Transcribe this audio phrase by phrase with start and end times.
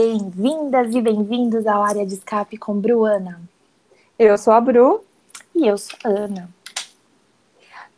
[0.00, 3.40] Bem-vindas e bem-vindos ao Área de Escape com Bruana.
[4.16, 5.02] Eu sou a Bru.
[5.52, 6.48] E eu sou a Ana.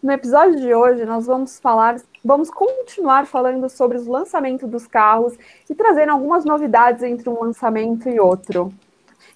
[0.02, 5.36] No episódio de hoje, nós vamos falar, vamos continuar falando sobre os lançamentos dos carros
[5.68, 8.72] e trazendo algumas novidades entre um lançamento e outro.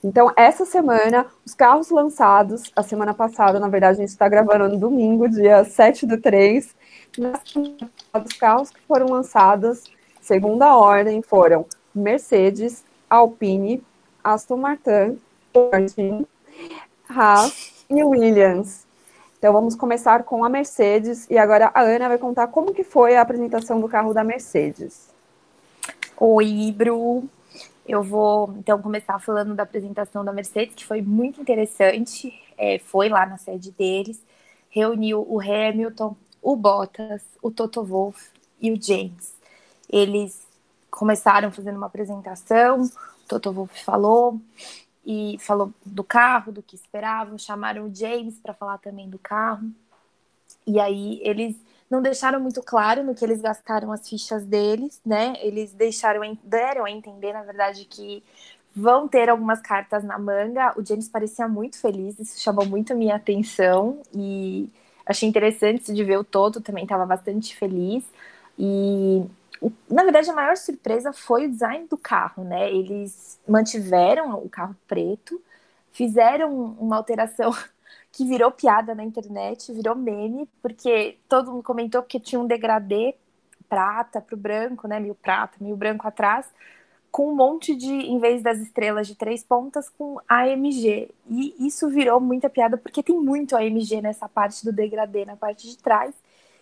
[0.03, 4.71] Então, essa semana, os carros lançados, a semana passada, na verdade, a gente está gravando
[4.71, 6.75] no domingo, dia 7 do 3,
[8.24, 9.84] os carros que foram lançados,
[10.23, 13.83] segundo a ordem, foram Mercedes, Alpine,
[14.23, 15.19] Aston Martin,
[15.55, 16.27] Martin,
[17.09, 18.87] Haas e Williams.
[19.39, 23.15] Então vamos começar com a Mercedes e agora a Ana vai contar como que foi
[23.15, 25.12] a apresentação do carro da Mercedes.
[26.19, 27.29] Oi, Bru.
[27.87, 32.33] Eu vou então começar falando da apresentação da Mercedes, que foi muito interessante.
[32.57, 34.23] É, foi lá na sede deles,
[34.71, 38.30] reuniu o Hamilton, o Bottas, o Toto Wolff
[38.61, 39.35] e o James.
[39.90, 40.43] Eles
[40.95, 44.40] começaram fazendo uma apresentação, o Toto Wolff falou
[45.04, 49.70] e falou do carro, do que esperavam, chamaram o James para falar também do carro.
[50.66, 51.56] E aí eles
[51.90, 55.34] não deixaram muito claro no que eles gastaram as fichas deles, né?
[55.40, 58.22] Eles deixaram, deram a entender, na verdade, que
[58.74, 60.74] vão ter algumas cartas na manga.
[60.78, 64.70] O James parecia muito feliz, isso chamou muito a minha atenção e
[65.04, 68.04] achei interessante de ver o Toto também estava bastante feliz.
[68.56, 69.25] E
[69.91, 72.70] na verdade a maior surpresa foi o design do carro, né?
[72.70, 75.41] Eles mantiveram o carro preto,
[75.93, 77.50] fizeram uma alteração
[78.12, 83.15] que virou piada na internet, virou meme, porque todo mundo comentou que tinha um degradê
[83.69, 85.00] prata para o branco, né?
[85.00, 86.47] Meio prata, meio branco atrás,
[87.10, 91.10] com um monte de, em vez das estrelas de três pontas, com AMG.
[91.28, 95.69] E isso virou muita piada, porque tem muito AMG nessa parte do degradê, na parte
[95.69, 96.15] de trás.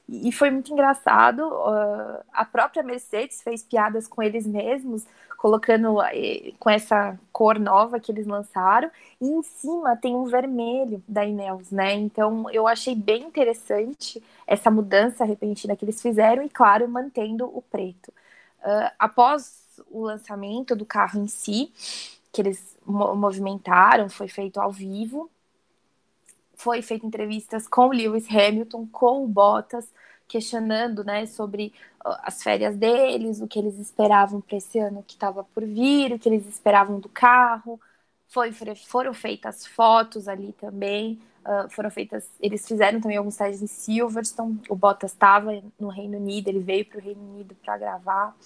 [0.09, 1.47] E foi muito engraçado.
[1.47, 5.05] Uh, a própria Mercedes fez piadas com eles mesmos,
[5.39, 6.05] colocando uh,
[6.59, 8.91] com essa cor nova que eles lançaram.
[9.21, 11.95] E em cima tem um vermelho da Ineos, né?
[11.95, 17.63] Então eu achei bem interessante essa mudança repentina que eles fizeram e, claro, mantendo o
[17.63, 18.09] preto.
[18.61, 21.73] Uh, após o lançamento do carro em si,
[22.33, 25.31] que eles movimentaram, foi feito ao vivo
[26.63, 29.93] foi feita entrevistas com Lewis Hamilton, com o Bottas,
[30.29, 31.73] questionando né, sobre
[32.05, 36.19] as férias deles, o que eles esperavam para esse ano que estava por vir, o
[36.21, 37.81] que eles esperavam do carro.
[38.29, 38.53] Foi,
[38.87, 44.61] foram feitas fotos ali também, uh, foram feitas, eles fizeram também alguns testes em Silverstone,
[44.69, 48.37] o Bottas estava no Reino Unido, ele veio para o Reino Unido para gravar,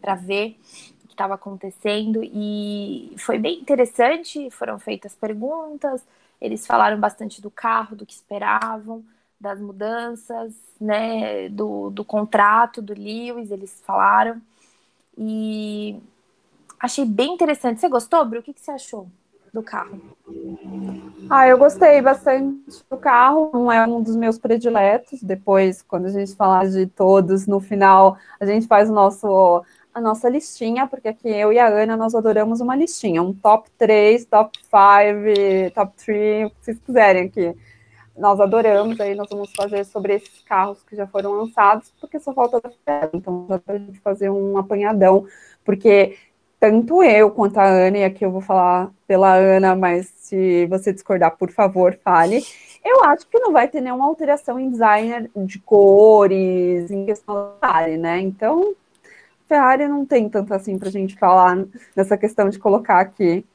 [0.00, 0.56] para ver
[1.02, 6.02] o que estava acontecendo, e foi bem interessante, foram feitas perguntas,
[6.44, 9.02] eles falaram bastante do carro, do que esperavam,
[9.40, 14.40] das mudanças, né, do, do contrato do Lewis, eles falaram.
[15.16, 15.98] E
[16.78, 17.80] achei bem interessante.
[17.80, 18.40] Você gostou, Bru?
[18.40, 19.08] O que, que você achou
[19.52, 20.00] do carro?
[21.30, 25.22] Ah, eu gostei bastante do carro, não é um dos meus prediletos.
[25.22, 30.00] Depois, quando a gente falar de todos, no final, a gente faz o nosso a
[30.00, 34.24] nossa listinha, porque aqui eu e a Ana nós adoramos uma listinha, um top 3,
[34.24, 37.54] top 5, top 3, o que vocês quiserem aqui.
[38.16, 42.32] Nós adoramos, aí nós vamos fazer sobre esses carros que já foram lançados, porque só
[42.32, 43.10] falta da.
[43.12, 45.26] Então, já para a gente fazer um apanhadão,
[45.64, 46.16] porque
[46.60, 50.92] tanto eu quanto a Ana, e aqui eu vou falar pela Ana, mas se você
[50.92, 52.42] discordar, por favor, fale.
[52.84, 57.68] Eu acho que não vai ter nenhuma alteração em design de cores, em questão da
[57.68, 58.20] área, né?
[58.20, 58.74] Então,
[59.54, 63.46] Ferrari não tem tanto assim para a gente falar nessa questão de colocar aqui.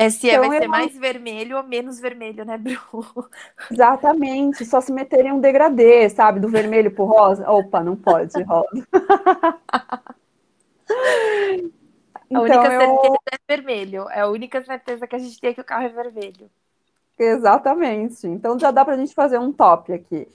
[0.00, 2.78] É se então, vai ser mais vermelho ou menos vermelho, né, Bru?
[3.68, 7.50] Exatamente, só se meterem um degradê, sabe, do vermelho pro rosa.
[7.50, 8.68] Opa, não pode, rosa.
[12.32, 13.18] a única então, certeza eu...
[13.32, 14.08] é vermelho.
[14.10, 16.48] É a única certeza que a gente tem que o carro é vermelho.
[17.18, 18.28] Exatamente.
[18.28, 20.28] Então já dá para a gente fazer um top aqui.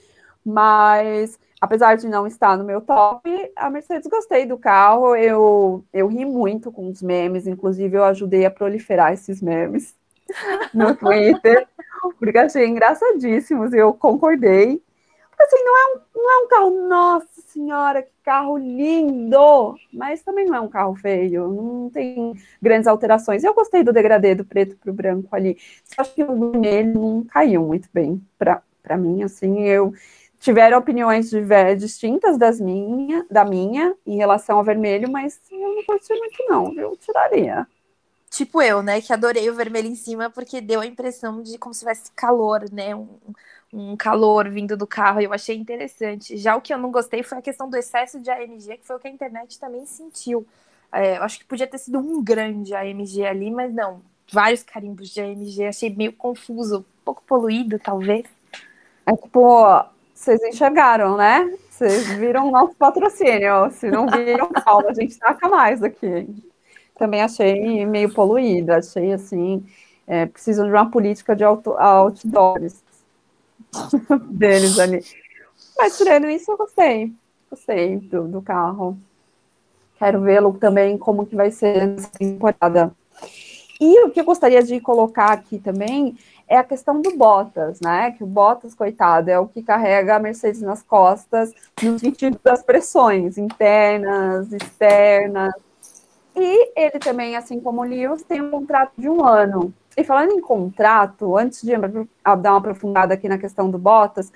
[0.44, 3.22] Mas apesar de não estar no meu top,
[3.56, 5.16] a Mercedes gostei do carro.
[5.16, 9.94] Eu, eu ri muito com os memes, inclusive eu ajudei a proliferar esses memes
[10.74, 11.66] no Twitter,
[12.18, 14.82] porque achei engraçadíssimos e eu concordei.
[15.30, 19.74] Porque assim, não é, um, não é um carro, nossa senhora, que carro lindo!
[19.92, 23.42] Mas também não é um carro feio, não tem grandes alterações.
[23.42, 25.56] Eu gostei do degradê do preto para o branco ali.
[25.82, 29.94] Só que o vermelho não caiu muito bem para mim, assim, eu
[30.44, 31.30] tiveram opiniões
[31.78, 36.70] distintas das minha, da minha em relação ao vermelho, mas eu não curti muito não,
[36.70, 36.94] viu?
[36.98, 37.66] Tiraria.
[38.28, 41.72] Tipo eu, né, que adorei o vermelho em cima porque deu a impressão de como
[41.72, 43.08] se tivesse calor, né, um,
[43.72, 46.36] um calor vindo do carro, eu achei interessante.
[46.36, 48.96] Já o que eu não gostei foi a questão do excesso de AMG, que foi
[48.96, 50.46] o que a internet também sentiu.
[50.92, 54.02] É, eu acho que podia ter sido um grande AMG ali, mas não.
[54.30, 58.26] Vários carimbos de AMG, achei meio confuso, um pouco poluído, talvez.
[59.06, 61.52] É tipo, vocês enxergaram, né?
[61.68, 63.70] Vocês viram o nosso patrocínio.
[63.72, 66.26] Se não viram, a gente taca mais aqui.
[66.96, 69.66] Também achei meio poluída, achei assim.
[70.06, 72.82] É, precisam de uma política de outdoors
[74.30, 75.02] deles ali.
[75.76, 77.12] Mas tirando isso, eu gostei.
[77.50, 78.96] Gostei do, do carro.
[79.98, 82.94] Quero vê-lo também como que vai ser nessa temporada.
[83.80, 86.16] E o que eu gostaria de colocar aqui também
[86.48, 88.10] é a questão do Bottas, né?
[88.12, 91.52] Que o Bottas, coitado, é o que carrega a Mercedes nas costas
[91.82, 95.52] no sentido das pressões internas, externas.
[96.36, 99.72] E ele também, assim como o Lewis, tem um contrato de um ano.
[99.96, 104.32] E falando em contrato, antes de dar uma aprofundada aqui na questão do Bottas,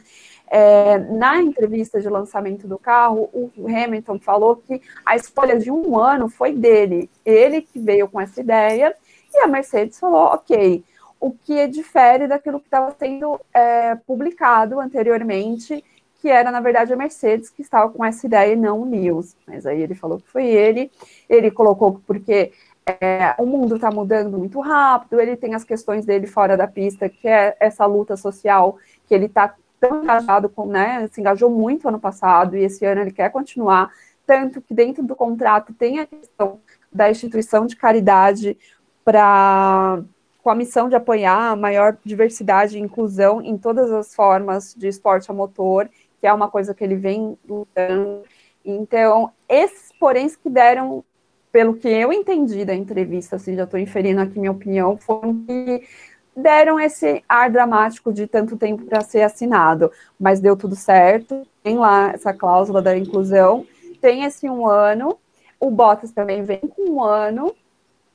[0.51, 5.99] é, na entrevista de lançamento do carro, o Hamilton falou que a escolha de um
[5.99, 7.11] ano foi dele.
[7.25, 8.95] Ele que veio com essa ideia,
[9.33, 10.85] e a Mercedes falou: ok,
[11.21, 15.85] o que difere daquilo que estava sendo é, publicado anteriormente,
[16.21, 19.37] que era, na verdade, a Mercedes que estava com essa ideia e não o Lewis.
[19.47, 20.91] Mas aí ele falou que foi ele,
[21.29, 22.53] ele colocou porque
[23.01, 27.09] é, o mundo está mudando muito rápido, ele tem as questões dele fora da pista,
[27.09, 31.89] que é essa luta social que ele está tão engajado com, né, se engajou muito
[31.89, 33.93] ano passado e esse ano ele quer continuar,
[34.27, 36.61] tanto que dentro do contrato tem a questão
[36.93, 38.59] da instituição de caridade
[39.05, 40.03] para
[40.49, 44.89] com a missão de apoiar a maior diversidade e inclusão em todas as formas de
[44.89, 48.23] esporte a motor, que é uma coisa que ele vem lutando.
[48.65, 51.05] Então, esses poréns que deram,
[51.53, 55.87] pelo que eu entendi da entrevista, assim, já estou inferindo aqui minha opinião, foram que
[56.35, 61.77] deram esse ar dramático de tanto tempo para ser assinado, mas deu tudo certo, tem
[61.77, 63.67] lá essa cláusula da inclusão,
[64.01, 65.19] tem esse um ano,
[65.61, 67.55] o Bottas também vem com um ano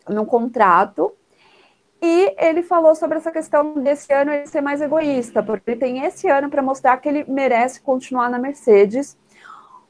[0.09, 1.13] no contrato,
[2.03, 6.05] e ele falou sobre essa questão desse ano ele ser mais egoísta, porque ele tem
[6.05, 9.17] esse ano para mostrar que ele merece continuar na Mercedes,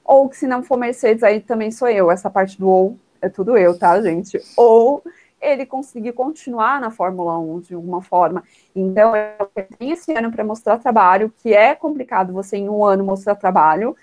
[0.06, 2.12] ou que se não for Mercedes, aí também sou eu.
[2.12, 4.40] Essa parte do ou é tudo eu, tá, gente?
[4.56, 5.02] Ou
[5.42, 8.44] ele conseguir continuar na Fórmula 1 de alguma forma.
[8.76, 13.04] Então, ele tem esse ano para mostrar trabalho, que é complicado você em um ano
[13.04, 13.96] mostrar trabalho,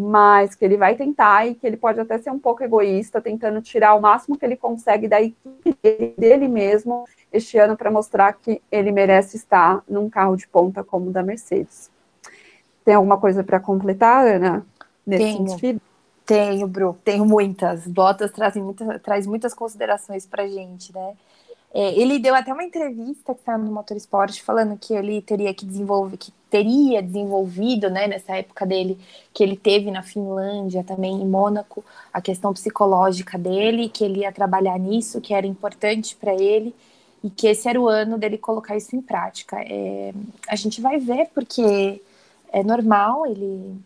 [0.00, 3.60] mas que ele vai tentar e que ele pode até ser um pouco egoísta, tentando
[3.60, 8.32] tirar o máximo que ele consegue da equipe dele, dele mesmo este ano para mostrar
[8.34, 11.90] que ele merece estar num carro de ponta como o da Mercedes.
[12.84, 14.64] Tem alguma coisa para completar, Ana?
[15.04, 15.80] Nesse tenho, sentido?
[16.24, 17.84] Tenho, Bru, tenho muitas.
[17.88, 21.14] Bottas trazem muita, traz muitas considerações para gente, né?
[21.72, 25.66] É, ele deu até uma entrevista que está no Motorsport falando que ele teria que
[25.66, 28.98] desenvolver, que teria desenvolvido, né, nessa época dele,
[29.34, 34.32] que ele teve na Finlândia, também em Mônaco, a questão psicológica dele, que ele ia
[34.32, 36.74] trabalhar nisso, que era importante para ele
[37.22, 39.56] e que esse era o ano dele colocar isso em prática.
[39.60, 40.14] É,
[40.48, 42.00] a gente vai ver, porque
[42.50, 43.76] é normal ele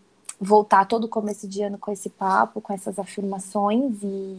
[0.41, 4.39] voltar todo começo de ano com esse papo, com essas afirmações e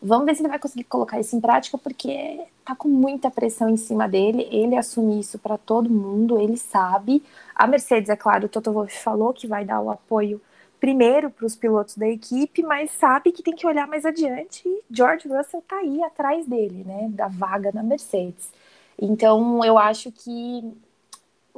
[0.00, 3.68] vamos ver se ele vai conseguir colocar isso em prática, porque tá com muita pressão
[3.68, 7.22] em cima dele, ele assume isso para todo mundo, ele sabe.
[7.54, 10.40] A Mercedes, é claro, o Toto Wolff falou que vai dar o apoio
[10.80, 14.82] primeiro para os pilotos da equipe, mas sabe que tem que olhar mais adiante e
[14.90, 18.52] George Russell está aí atrás dele, né, da vaga na Mercedes.
[19.00, 20.72] Então, eu acho que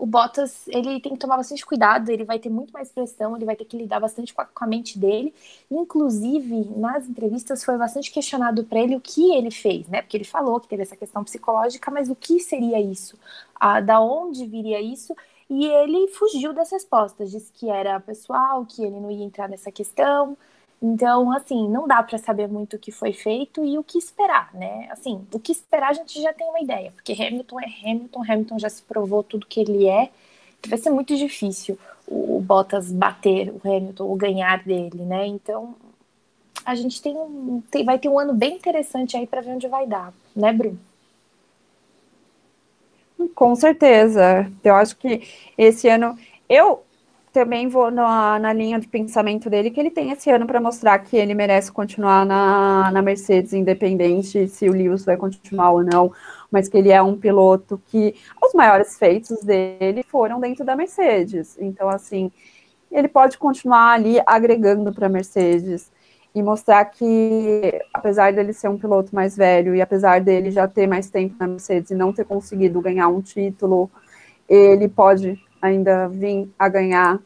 [0.01, 3.45] o Bottas, ele tem que tomar bastante cuidado, ele vai ter muito mais pressão, ele
[3.45, 5.35] vai ter que lidar bastante com a, com a mente dele.
[5.71, 10.01] Inclusive, nas entrevistas foi bastante questionado para ele o que ele fez, né?
[10.01, 13.19] Porque ele falou que teve essa questão psicológica, mas o que seria isso?
[13.55, 15.15] Ah, da onde viria isso?
[15.51, 19.71] E ele fugiu das respostas, disse que era pessoal, que ele não ia entrar nessa
[19.71, 20.37] questão.
[20.83, 24.51] Então, assim, não dá para saber muito o que foi feito e o que esperar,
[24.55, 24.89] né?
[24.91, 28.59] Assim, o que esperar a gente já tem uma ideia, porque Hamilton é Hamilton, Hamilton
[28.59, 30.11] já se provou tudo que ele é.
[30.67, 35.27] Vai ser muito difícil o Bottas bater o Hamilton ou ganhar dele, né?
[35.27, 35.75] Então,
[36.65, 37.15] a gente tem,
[37.71, 40.79] tem vai ter um ano bem interessante aí para ver onde vai dar, né, Bruno?
[43.35, 44.51] Com certeza.
[44.65, 45.23] Eu acho que
[45.57, 46.19] esse ano.
[46.49, 46.83] Eu
[47.33, 50.99] também vou na, na linha de pensamento dele, que ele tem esse ano para mostrar
[50.99, 56.13] que ele merece continuar na, na Mercedes, independente se o Lewis vai continuar ou não,
[56.51, 61.57] mas que ele é um piloto que os maiores feitos dele foram dentro da Mercedes.
[61.61, 62.33] Então, assim,
[62.91, 65.93] ele pode continuar ali agregando para a Mercedes
[66.35, 70.87] e mostrar que, apesar dele ser um piloto mais velho e apesar dele já ter
[70.87, 73.91] mais tempo na Mercedes e não ter conseguido ganhar um título,
[74.49, 77.19] ele pode ainda vir a ganhar,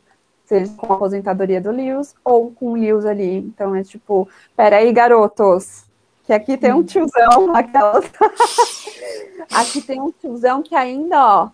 [0.45, 3.39] seja com a aposentadoria do Lewis ou com o Lewis ali.
[3.39, 5.85] Então é tipo, peraí, garotos,
[6.25, 7.53] Que aqui tem um tiozão,
[9.53, 11.51] aqui tem um tiozão que ainda, ó,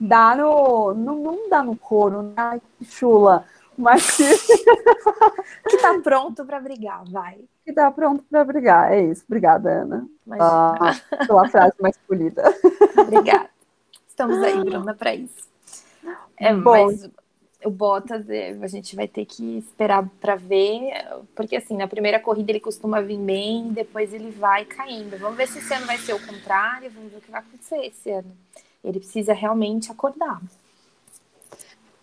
[0.00, 0.94] dá no.
[0.94, 2.60] Não, não dá no couro, né?
[2.82, 3.44] Chula.
[3.76, 4.24] Mas que.
[5.68, 7.38] que tá pronto para brigar, vai.
[7.64, 9.24] Que tá pronto para brigar, é isso.
[9.26, 10.06] Obrigada, Ana.
[10.38, 10.94] Ah,
[11.26, 12.42] pela frase mais polida.
[12.96, 13.50] Obrigada.
[14.06, 15.48] Estamos aí, Bruna, para isso.
[16.36, 17.08] É, Bom, mas
[17.64, 20.92] o Bottas, é, a gente vai ter que esperar para ver,
[21.34, 25.18] porque assim, na primeira corrida ele costuma vir bem, depois ele vai caindo.
[25.18, 27.86] Vamos ver se esse ano vai ser o contrário, vamos ver o que vai acontecer
[27.86, 28.32] esse ano.
[28.82, 30.40] Ele precisa realmente acordar.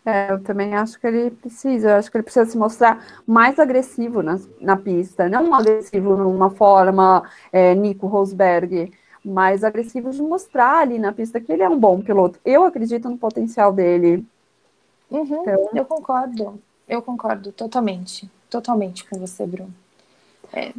[0.06, 3.60] É, eu também acho que ele precisa, eu acho que ele precisa se mostrar mais
[3.60, 8.89] agressivo na, na pista, não agressivo numa forma é, Nico Rosberg,
[9.27, 12.39] mais agressivo de mostrar ali na pista que ele é um bom piloto.
[12.46, 14.25] Eu acredito no potencial dele.
[15.12, 15.69] Uhum, então...
[15.74, 19.74] Eu concordo, eu concordo totalmente, totalmente com você, Bruno.
[20.53, 20.72] É...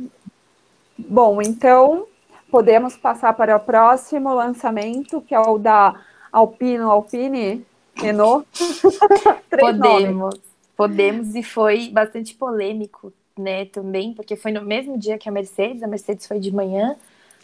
[0.99, 2.07] Bom, então
[2.50, 6.00] podemos passar para o próximo lançamento, que é o da
[6.33, 7.64] Alpino Alpine
[7.95, 8.49] Renault.
[9.50, 10.40] podemos,
[10.76, 15.83] podemos, e foi bastante polêmico, né, também, porque foi no mesmo dia que a Mercedes,
[15.83, 16.97] a Mercedes foi de manhã,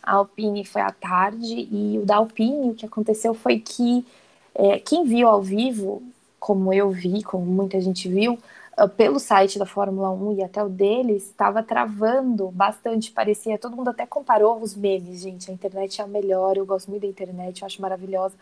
[0.05, 4.05] a Alpine foi à tarde, e o da Alpine, o que aconteceu foi que
[4.55, 6.03] é, quem viu ao vivo,
[6.39, 8.39] como eu vi, como muita gente viu,
[8.77, 13.77] ah, pelo site da Fórmula 1 e até o deles, estava travando bastante, parecia, todo
[13.77, 17.09] mundo até comparou os memes, gente, a internet é a melhor, eu gosto muito da
[17.09, 18.35] internet, eu acho maravilhosa,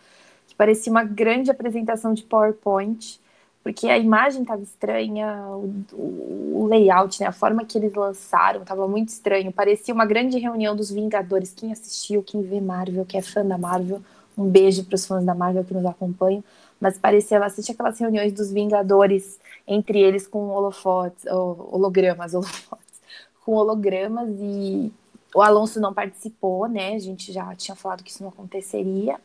[0.49, 3.21] que parecia uma grande apresentação de PowerPoint,
[3.62, 5.47] porque a imagem estava estranha,
[5.92, 9.52] o, o, layout, né, a forma que eles lançaram estava muito estranho.
[9.52, 11.52] Parecia uma grande reunião dos Vingadores.
[11.52, 14.02] Quem assistiu, quem vê Marvel, que é fã da Marvel,
[14.37, 16.42] um beijo para os fãs da Marvel que nos acompanham.
[16.81, 23.00] Mas parecia bastante aquelas reuniões dos Vingadores, entre eles com holofotes, hologramas, holofotes,
[23.45, 24.92] com hologramas e
[25.33, 26.95] o Alonso não participou, né?
[26.95, 29.21] A gente já tinha falado que isso não aconteceria.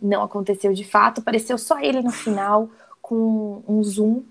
[0.00, 2.70] Não aconteceu de fato, apareceu só ele no final
[3.08, 4.22] com um zoom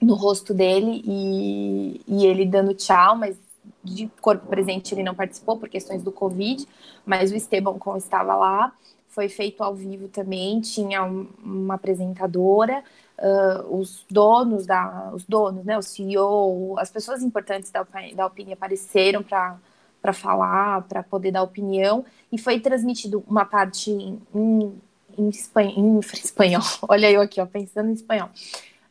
[0.00, 3.36] no rosto dele e, e ele dando tchau, mas
[3.82, 6.64] de corpo presente ele não participou por questões do Covid,
[7.04, 8.72] mas o Esteban estava lá,
[9.08, 12.84] foi feito ao vivo também, tinha um, uma apresentadora,
[13.18, 17.84] uh, os donos da, os donos, né, o CEO, as pessoas importantes da,
[18.14, 19.58] da Alpine apareceram para
[20.00, 24.80] para falar, para poder dar opinião, e foi transmitido uma parte em,
[25.28, 28.28] espanhol, em espanhol, olha eu aqui, ó, pensando em espanhol,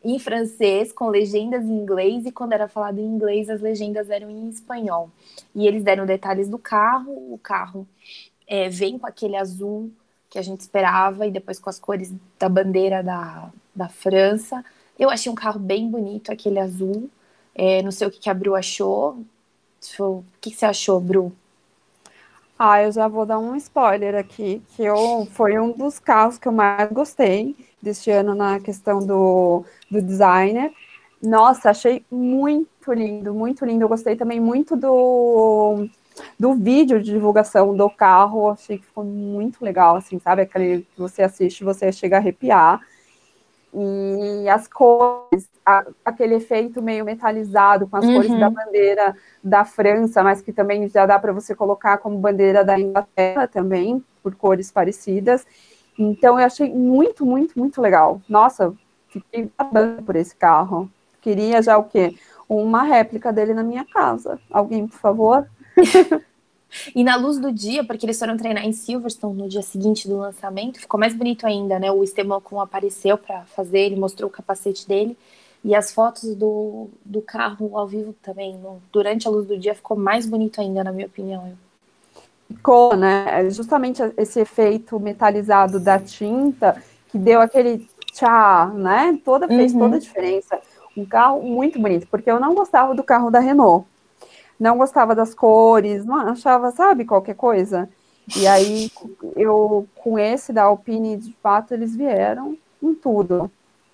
[0.03, 4.29] em francês, com legendas em inglês, e quando era falado em inglês, as legendas eram
[4.29, 5.09] em espanhol.
[5.53, 7.87] E eles deram detalhes do carro, o carro
[8.47, 9.91] é, vem com aquele azul
[10.29, 14.63] que a gente esperava, e depois com as cores da bandeira da, da França.
[14.97, 17.09] Eu achei um carro bem bonito, aquele azul.
[17.55, 19.17] É, não sei o que, que a Bru achou.
[19.99, 21.33] O que, que você achou, Bru?
[22.57, 26.47] Ah, eu já vou dar um spoiler aqui, que eu, foi um dos carros que
[26.47, 30.71] eu mais gostei deste ano na questão do, do designer.
[31.21, 33.83] Nossa, achei muito lindo, muito lindo.
[33.83, 35.85] Eu gostei também muito do,
[36.39, 38.49] do vídeo de divulgação do carro.
[38.49, 40.43] Achei que ficou muito legal, assim, sabe?
[40.43, 42.79] Aquele que você assiste, você chega a arrepiar.
[43.77, 48.13] E as cores, a, aquele efeito meio metalizado com as uhum.
[48.15, 52.63] cores da bandeira da França, mas que também já dá para você colocar como bandeira
[52.63, 55.45] da Inglaterra também, por cores parecidas.
[55.99, 58.21] Então eu achei muito, muito, muito legal.
[58.29, 58.73] Nossa,
[59.09, 60.89] fiquei babando por esse carro.
[61.21, 62.15] Queria já o quê?
[62.47, 64.39] Uma réplica dele na minha casa.
[64.51, 65.47] Alguém, por favor?
[66.95, 70.17] E na luz do dia, porque eles foram treinar em Silverstone no dia seguinte do
[70.17, 71.91] lançamento, ficou mais bonito ainda, né?
[71.91, 75.17] O Esteban Ocon apareceu para fazer, ele mostrou o capacete dele.
[75.63, 79.73] E as fotos do, do carro ao vivo também, no, durante a luz do dia,
[79.73, 81.53] ficou mais bonito ainda, na minha opinião.
[82.47, 83.25] Ficou, né?
[83.27, 89.19] É justamente esse efeito metalizado da tinta que deu aquele tchá, né?
[89.25, 89.79] Toda, fez uhum.
[89.79, 90.59] toda a diferença.
[90.95, 93.87] Um carro muito bonito, porque eu não gostava do carro da Renault
[94.59, 97.89] não gostava das cores, não achava, sabe, qualquer coisa.
[98.35, 98.89] E aí,
[99.35, 103.51] eu, com esse da Alpine, de fato, eles vieram em tudo.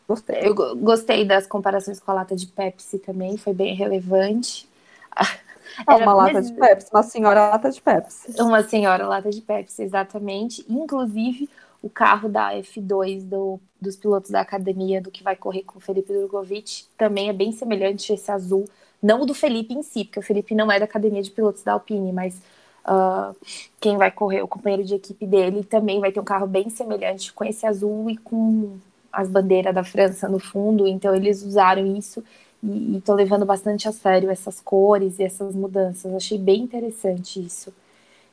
[0.08, 0.40] Gostei.
[0.42, 4.70] Eu gostei das comparações com a lata de Pepsi também, foi bem relevante.
[5.88, 8.42] É uma lata de Pepsi, uma senhora lata de Pepsi.
[8.42, 10.66] Uma senhora lata de Pepsi, exatamente.
[10.68, 11.50] Inclusive,
[11.82, 15.82] o carro da F2 do, dos pilotos da academia, do que vai correr com o
[15.82, 18.68] Felipe Drogovic, também é bem semelhante esse azul
[19.02, 21.64] não o do Felipe em si, porque o Felipe não é da academia de pilotos
[21.64, 22.42] da Alpine, mas
[22.86, 23.36] uh,
[23.80, 27.34] quem vai correr, o companheiro de equipe dele, também vai ter um carro bem semelhante
[27.34, 28.78] com esse azul e com
[29.12, 30.88] as bandeiras da França no fundo.
[30.88, 32.24] Então eles usaram isso
[32.64, 36.14] e estou levando bastante a sério essas cores e essas mudanças.
[36.14, 37.74] Achei bem interessante isso.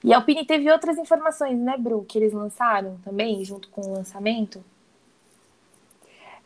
[0.04, 3.92] E a Alpine teve outras informações, né, Bru, que eles lançaram também, junto com o
[3.94, 4.62] lançamento?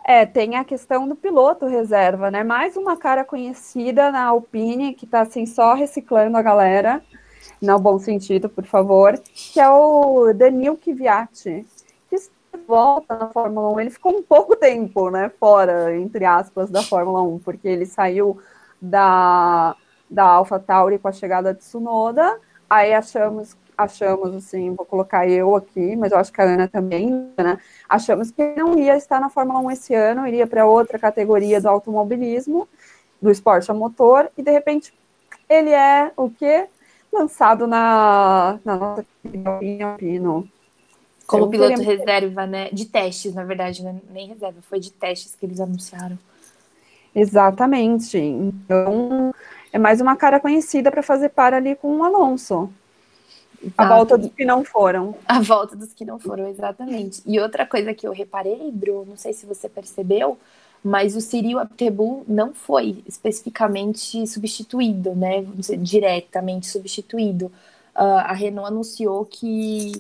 [0.05, 2.43] É, tem a questão do piloto reserva, né?
[2.43, 7.01] Mais uma cara conhecida na Alpine, que está assim, só reciclando a galera,
[7.61, 11.65] no bom sentido, por favor, que é o Daniel Kvyat,
[12.11, 12.17] que
[12.67, 13.81] volta na Fórmula 1.
[13.81, 18.39] Ele ficou um pouco tempo, né, fora, entre aspas, da Fórmula 1, porque ele saiu
[18.81, 19.77] da,
[20.11, 25.97] da AlphaTauri com a chegada de Tsunoda, aí achamos achamos, assim, vou colocar eu aqui,
[25.97, 27.59] mas eu acho que a Ana também, né?
[27.89, 31.69] Achamos que não ia estar na Fórmula 1 esse ano, iria para outra categoria do
[31.69, 32.69] automobilismo,
[33.21, 34.93] do esporte a motor, e de repente
[35.49, 36.67] ele é o quê?
[37.13, 39.07] Lançado na, na nossa
[39.99, 40.49] Pino.
[41.27, 41.97] Como piloto queria...
[41.97, 42.69] reserva, né?
[42.73, 43.97] De testes, na verdade, né?
[44.11, 46.19] nem reserva, foi de testes que eles anunciaram.
[47.15, 48.19] Exatamente.
[48.19, 49.35] Então,
[49.73, 52.71] é mais uma cara conhecida para fazer par ali com o Alonso.
[53.77, 55.15] A volta dos que não foram.
[55.27, 57.23] A volta dos que não foram, exatamente.
[57.27, 60.39] E outra coisa que eu reparei, Bruno, não sei se você percebeu,
[60.83, 65.43] mas o Cyril Abtebu não foi especificamente substituído, né?
[65.43, 67.47] Vamos dizer, diretamente substituído.
[67.95, 69.93] Uh, a Renault anunciou que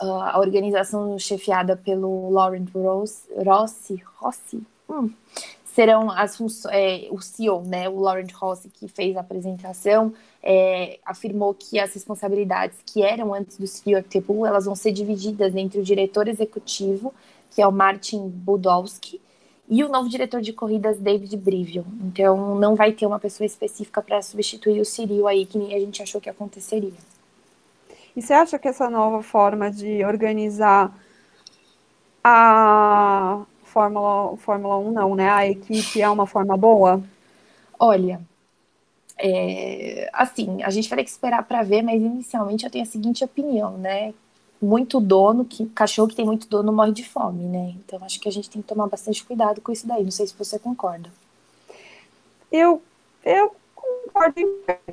[0.00, 5.10] uh, a organização chefiada pelo Laurent Rossi, Rossi hum,
[5.74, 6.38] serão as
[6.70, 10.12] é, o CEO, né, o Laurent Rossi, que fez a apresentação,
[10.42, 15.54] é, afirmou que as responsabilidades que eram antes do CEO Actepool, elas vão ser divididas
[15.54, 17.14] entre o diretor executivo,
[17.50, 19.20] que é o Martin Budowski,
[19.68, 21.86] e o novo diretor de corridas, David Brivio.
[22.02, 26.02] Então, não vai ter uma pessoa específica para substituir o Cyril aí, que a gente
[26.02, 26.92] achou que aconteceria.
[28.16, 30.92] E você acha que essa nova forma de organizar
[32.24, 35.30] a Fórmula, Fórmula 1 não, né?
[35.30, 37.02] A equipe é uma forma boa?
[37.78, 38.20] Olha,
[39.18, 42.86] é, assim, a gente vai ter que esperar para ver, mas inicialmente eu tenho a
[42.86, 44.14] seguinte opinião, né?
[44.60, 47.74] Muito dono, que cachorro que tem muito dono morre de fome, né?
[47.84, 50.02] Então acho que a gente tem que tomar bastante cuidado com isso daí.
[50.04, 51.10] Não sei se você concorda.
[52.50, 52.82] Eu,
[53.24, 54.40] eu concordo.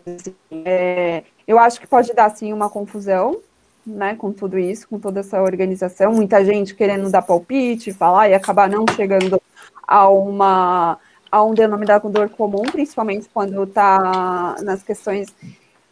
[0.05, 3.41] Assim, é, eu acho que pode dar sim uma confusão,
[3.87, 8.33] né, com tudo isso, com toda essa organização, muita gente querendo dar palpite, falar e
[8.33, 9.41] acabar não chegando
[9.87, 10.97] a uma
[11.29, 15.33] a um denominador comum, principalmente quando está nas questões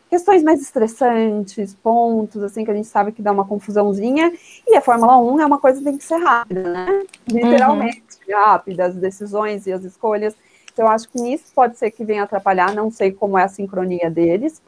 [0.09, 4.31] questões mais estressantes, pontos assim que a gente sabe que dá uma confusãozinha.
[4.65, 7.03] E a Fórmula 1 é uma coisa que tem que ser rápida, né?
[7.27, 8.35] Literalmente uhum.
[8.35, 10.33] rápida, as decisões e as escolhas.
[10.71, 13.49] Então, eu acho que nisso pode ser que venha atrapalhar, não sei como é a
[13.49, 14.61] sincronia deles,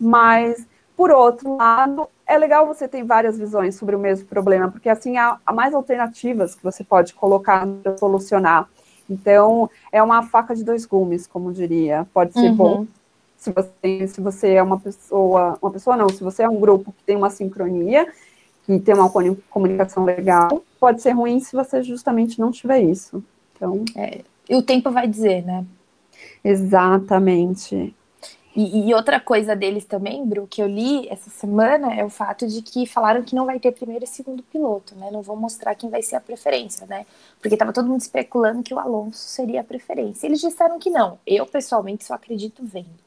[0.00, 4.88] mas por outro lado, é legal você ter várias visões sobre o mesmo problema, porque
[4.88, 8.68] assim há, há mais alternativas que você pode colocar para solucionar.
[9.08, 12.06] Então, é uma faca de dois gumes, como diria.
[12.12, 12.56] Pode ser uhum.
[12.56, 12.86] bom
[13.36, 16.92] se você, se você é uma pessoa, uma pessoa não, se você é um grupo
[16.92, 18.10] que tem uma sincronia,
[18.64, 19.10] que tem uma
[19.50, 23.22] comunicação legal, pode ser ruim se você justamente não tiver isso.
[23.54, 25.64] Então, é, e o tempo vai dizer, né?
[26.42, 27.94] Exatamente.
[28.56, 32.46] E, e, outra coisa deles também, Bru, que eu li essa semana é o fato
[32.46, 35.10] de que falaram que não vai ter primeiro e segundo piloto, né?
[35.10, 37.04] Não vão mostrar quem vai ser a preferência, né?
[37.40, 40.26] Porque estava todo mundo especulando que o Alonso seria a preferência.
[40.26, 41.18] Eles disseram que não.
[41.26, 43.04] Eu, pessoalmente, só acredito vendo.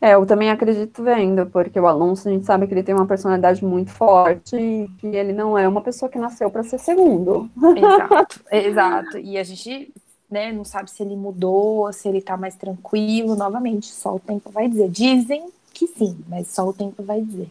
[0.00, 3.06] É, eu também acredito vendo, porque o Alonso, a gente sabe que ele tem uma
[3.06, 7.50] personalidade muito forte e que ele não é uma pessoa que nasceu para ser segundo.
[7.76, 9.18] Exato, exato.
[9.18, 9.92] E a gente
[10.30, 10.52] né?
[10.52, 13.36] Não sabe se ele mudou, se ele tá mais tranquilo.
[13.36, 14.88] Novamente, só o tempo vai dizer.
[14.88, 17.48] Dizem que sim, mas só o tempo vai dizer.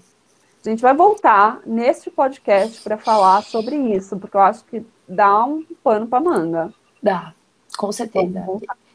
[0.66, 5.46] A gente vai voltar neste podcast para falar sobre isso, porque eu acho que dá
[5.46, 6.74] um pano para manga.
[7.02, 7.34] Dá,
[7.78, 8.46] com certeza.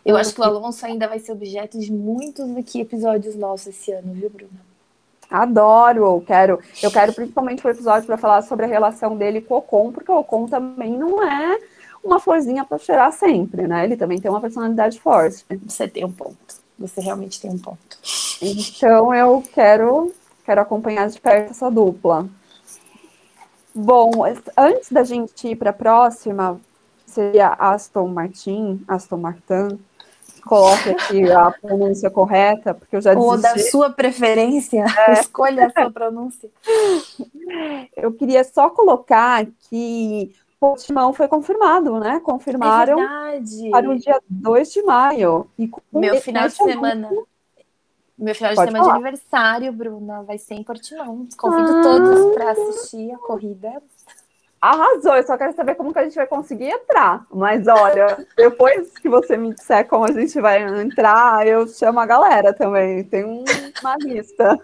[0.04, 3.92] Eu acho que o Alonso ainda vai ser objeto de muitos aqui episódios nossos esse
[3.92, 4.72] ano, viu, Bruna?
[5.30, 9.54] Adoro, eu quero, eu quero principalmente o episódio para falar sobre a relação dele com
[9.54, 11.58] o Ocon, porque o Ocon também não é
[12.04, 13.84] uma florzinha para cheirar sempre, né?
[13.84, 15.44] Ele também tem uma personalidade forte.
[15.66, 16.36] Você tem um ponto.
[16.78, 17.98] Você realmente tem um ponto.
[18.40, 20.12] Então eu quero,
[20.44, 22.28] quero acompanhar de perto essa dupla.
[23.74, 24.10] Bom,
[24.56, 26.60] antes da gente ir para a próxima,
[27.06, 29.78] seria Aston Martin, Aston Martin.
[30.44, 33.26] Coloque aqui a pronúncia correta, porque eu já disse.
[33.26, 35.12] Ou da sua preferência, é.
[35.12, 36.50] escolha a sua pronúncia.
[37.96, 42.20] Eu queria só colocar que Portimão foi confirmado, né?
[42.20, 45.50] Confirmaram é para o dia 2 de maio.
[45.58, 47.10] E Meu final de semana.
[48.16, 48.92] Meu final de Pode semana falar.
[48.92, 51.26] de aniversário, Bruna, vai ser em Portimão.
[51.36, 51.82] Convido ah.
[51.82, 53.82] todos para assistir a corrida.
[54.60, 57.26] Arrasou, eu só quero saber como que a gente vai conseguir entrar.
[57.34, 62.06] Mas olha, depois que você me disser como a gente vai entrar, eu chamo a
[62.06, 63.02] galera também.
[63.02, 64.56] Tem uma lista.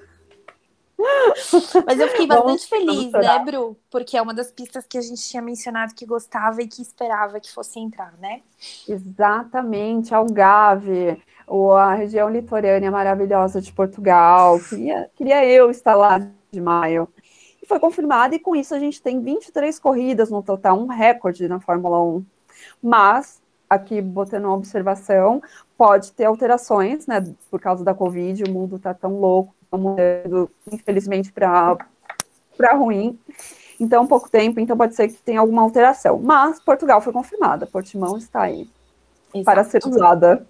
[1.86, 3.76] Mas eu fiquei bastante feliz, né, Bru?
[3.90, 7.38] Porque é uma das pistas que a gente tinha mencionado que gostava e que esperava
[7.38, 8.42] que fosse entrar, né?
[8.88, 14.58] Exatamente, Algarve, ou a região litorânea maravilhosa de Portugal.
[14.60, 16.18] Queria, queria eu estar lá
[16.50, 17.08] de maio
[17.68, 21.60] foi confirmada, e com isso a gente tem 23 corridas no total, um recorde na
[21.60, 22.24] Fórmula 1.
[22.82, 25.42] Mas, aqui botando uma observação,
[25.76, 31.32] pode ter alterações, né, por causa da Covid, o mundo está tão louco, mudando, infelizmente,
[31.32, 31.76] para
[32.74, 33.18] ruim.
[33.80, 36.18] Então, pouco tempo, então pode ser que tenha alguma alteração.
[36.18, 38.68] Mas Portugal foi confirmada, Portimão está aí
[39.32, 39.44] Exato.
[39.44, 40.46] para ser usada.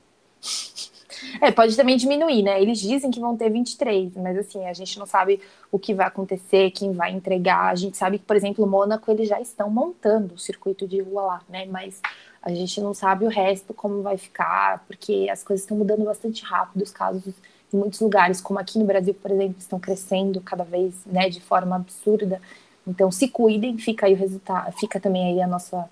[1.40, 2.62] É, pode também diminuir, né?
[2.62, 6.06] Eles dizem que vão ter 23, mas assim, a gente não sabe o que vai
[6.06, 7.70] acontecer, quem vai entregar.
[7.70, 11.00] A gente sabe que, por exemplo, o Mônaco, eles já estão montando o circuito de
[11.00, 11.66] rua lá, né?
[11.66, 12.00] Mas
[12.40, 16.44] a gente não sabe o resto, como vai ficar, porque as coisas estão mudando bastante
[16.44, 17.34] rápido, os casos
[17.72, 21.40] em muitos lugares, como aqui no Brasil, por exemplo, estão crescendo cada vez, né, de
[21.40, 22.40] forma absurda.
[22.86, 25.88] Então, se cuidem, fica aí o resultado, fica também aí a nossa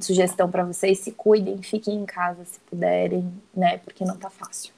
[0.00, 3.78] sugestão para vocês, se cuidem, fiquem em casa se puderem, né?
[3.78, 4.72] Porque não tá fácil.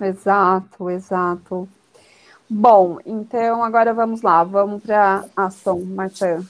[0.00, 1.68] Exato, exato.
[2.48, 6.46] Bom, então agora vamos lá, vamos para Aston Martin.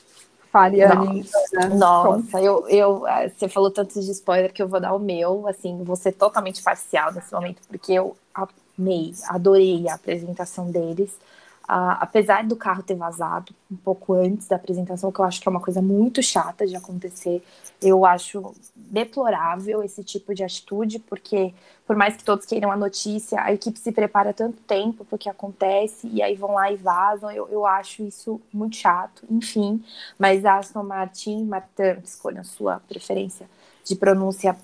[0.50, 1.20] Fariane.
[1.22, 1.74] Nossa, né?
[1.76, 5.48] nossa eu, eu, é, você falou tanto de spoiler que eu vou dar o meu,
[5.48, 8.14] assim, vou ser totalmente parcial nesse momento, porque eu
[8.78, 11.18] amei, adorei a apresentação deles.
[11.62, 15.48] Uh, apesar do carro ter vazado um pouco antes da apresentação, que eu acho que
[15.48, 17.42] é uma coisa muito chata de acontecer,
[17.80, 21.54] eu acho deplorável esse tipo de atitude, porque
[21.86, 25.18] por mais que todos queiram a notícia, a equipe se prepara tanto tempo para o
[25.18, 27.30] que acontece e aí vão lá e vazam.
[27.30, 29.82] Eu, eu acho isso muito chato, enfim.
[30.18, 33.48] Mas a Aston Martin, Martin, escolham sua preferência
[33.84, 34.56] de pronúncia,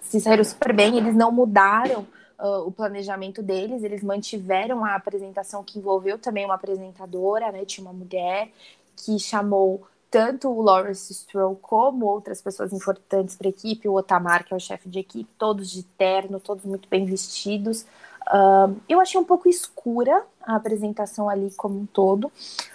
[0.00, 2.06] se saíram super bem, eles não mudaram
[2.40, 7.64] uh, o planejamento deles, eles mantiveram a apresentação que envolveu também uma apresentadora, né?
[7.64, 8.50] Tinha uma mulher
[8.96, 14.44] que chamou tanto o Lawrence Stroll como outras pessoas importantes para a equipe, o Otamar,
[14.44, 17.86] que é o chefe de equipe, todos de terno, todos muito bem vestidos.
[18.88, 22.30] Eu achei um pouco escura a apresentação ali como um todo,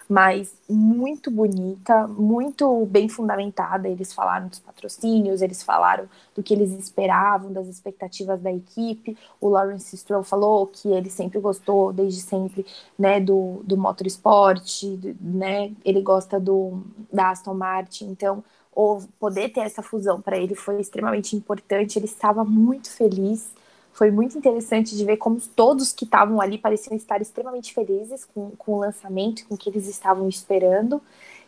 [0.07, 3.87] mas muito bonita, muito bem fundamentada.
[3.87, 9.17] Eles falaram dos patrocínios, eles falaram do que eles esperavam, das expectativas da equipe.
[9.39, 12.65] O Lawrence Stroll falou que ele sempre gostou, desde sempre,
[12.97, 14.83] né, do, do motorsport,
[15.19, 20.53] né, ele gosta do, da Aston Martin, então ou poder ter essa fusão para ele
[20.53, 21.97] foi extremamente importante.
[21.97, 23.49] Ele estava muito feliz
[23.95, 28.51] foi muito interessante de ver como todos que estavam ali pareciam estar extremamente felizes com,
[28.57, 31.01] com o lançamento, com o que eles estavam esperando.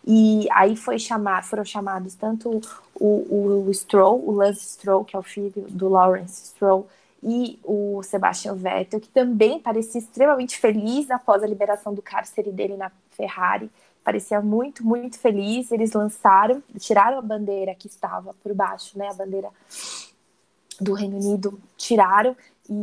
[0.06, 2.62] E aí foi chamar, foram chamados tanto
[2.96, 6.88] o, o, o Stroll, o Lance Stroll, que é o filho do Lawrence Stroll,
[7.22, 12.78] e o Sebastian Vettel, que também parecia extremamente feliz após a liberação do cárcere dele
[12.78, 13.70] na Ferrari.
[14.06, 15.70] Parecia muito, muito feliz.
[15.70, 19.10] Eles lançaram, tiraram a bandeira que estava por baixo, né?
[19.10, 19.50] A bandeira
[20.80, 22.36] do Reino Unido tiraram
[22.70, 22.74] e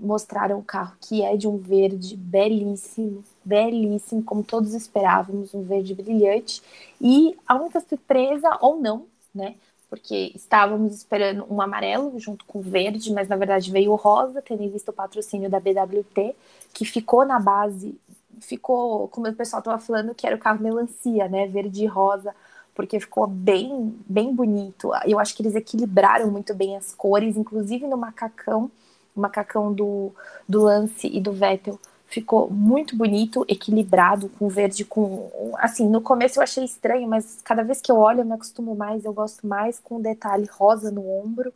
[0.00, 5.94] mostraram o carro que é de um verde belíssimo, belíssimo, como todos esperávamos, um verde
[5.94, 6.62] brilhante.
[7.00, 9.54] E a única surpresa, ou não, né?
[9.88, 14.42] Porque estávamos esperando um amarelo junto com o verde, mas na verdade veio o rosa,
[14.42, 16.34] tendo visto o patrocínio da BWT,
[16.74, 17.98] que ficou na base,
[18.40, 21.46] ficou, como o pessoal estava falando, que era o carro melancia, né?
[21.46, 22.34] Verde e rosa
[22.78, 24.92] porque ficou bem, bem bonito.
[25.04, 28.70] Eu acho que eles equilibraram muito bem as cores, inclusive no macacão,
[29.16, 30.14] o macacão do,
[30.48, 35.28] do Lance e do Vettel ficou muito bonito, equilibrado, com verde, com.
[35.56, 38.76] Assim, no começo eu achei estranho, mas cada vez que eu olho eu me acostumo
[38.76, 41.52] mais, eu gosto mais com o detalhe rosa no ombro.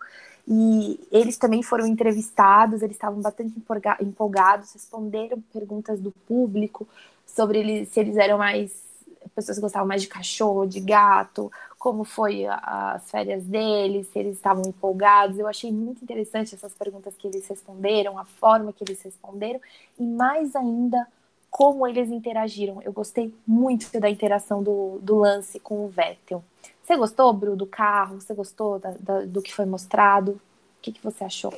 [0.49, 3.55] E eles também foram entrevistados, eles estavam bastante
[4.01, 6.85] empolgados, responderam perguntas do público
[7.25, 8.92] sobre eles, se eles eram mais
[9.35, 14.63] pessoas gostavam mais de cachorro, de gato, como foi as férias deles, se eles estavam
[14.67, 15.39] empolgados.
[15.39, 19.61] Eu achei muito interessante essas perguntas que eles responderam, a forma que eles responderam
[19.99, 21.07] e mais ainda
[21.51, 22.81] como eles interagiram.
[22.83, 26.43] Eu gostei muito da interação do, do lance com o Vettel.
[26.83, 28.21] Você gostou, Bru, do carro?
[28.21, 30.33] Você gostou da, da, do que foi mostrado?
[30.33, 30.41] O
[30.81, 31.53] que, que você achou?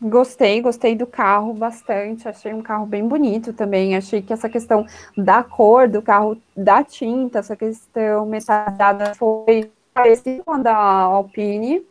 [0.00, 2.28] Gostei, gostei do carro bastante.
[2.28, 3.96] Achei um carro bem bonito também.
[3.96, 10.44] Achei que essa questão da cor do carro, da tinta, essa questão metalizada foi parecida
[10.44, 11.84] com a da Alpine.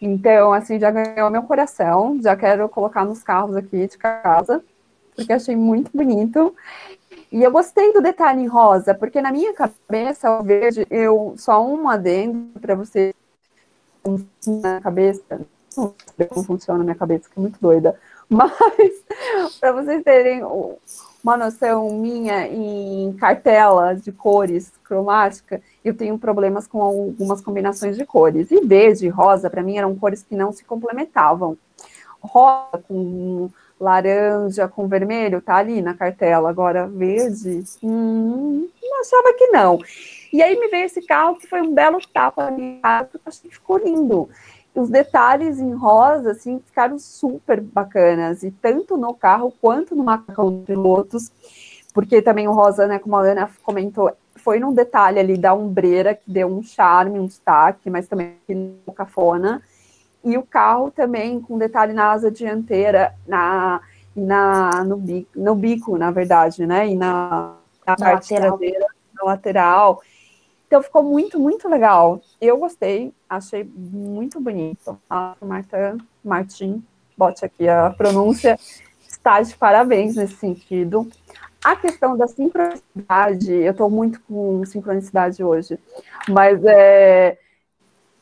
[0.00, 2.18] Então, assim, já ganhou meu coração.
[2.22, 4.62] Já quero colocar nos carros aqui de casa.
[5.14, 6.54] porque achei muito bonito.
[7.30, 11.64] E eu gostei do detalhe em rosa, porque na minha cabeça, o verde, eu só
[11.66, 13.14] um adendo para você
[14.46, 15.40] na cabeça.
[15.76, 17.98] Não funciona na minha cabeça, que é muito doida.
[18.28, 18.50] Mas,
[19.60, 20.42] para vocês terem
[21.22, 28.06] uma noção minha em cartela de cores cromática, eu tenho problemas com algumas combinações de
[28.06, 28.50] cores.
[28.50, 31.58] E verde e rosa, para mim, eram cores que não se complementavam.
[32.20, 33.50] Rosa com
[33.82, 36.48] laranja com vermelho, tá ali na cartela.
[36.48, 39.78] Agora, verde, hum, não achava que não.
[40.32, 42.50] E aí me veio esse carro que foi um belo tapa
[43.10, 44.28] porque achei que ficou lindo.
[44.74, 50.50] Os detalhes em rosa, assim, ficaram super bacanas, e tanto no carro quanto no macacão
[50.50, 51.30] dos pilotos,
[51.92, 56.14] porque também o rosa, né, como a Ana comentou, foi num detalhe ali da ombreira
[56.14, 59.62] que deu um charme, um destaque, mas também no cafona
[60.24, 63.80] e o carro também com detalhe na asa dianteira, na,
[64.14, 66.88] na, no, bico, no bico, na verdade, né?
[66.88, 67.56] E na,
[67.86, 68.58] na, na parte lateral.
[68.58, 70.02] traseira, na lateral.
[70.72, 72.18] Então ficou muito, muito legal.
[72.40, 74.98] Eu gostei, achei muito bonito.
[75.08, 76.82] A Marta Martin,
[77.14, 78.58] bote aqui a pronúncia,
[79.06, 81.06] está de parabéns nesse sentido.
[81.62, 85.78] A questão da sincronicidade, eu estou muito com sincronicidade hoje,
[86.26, 87.36] mas é,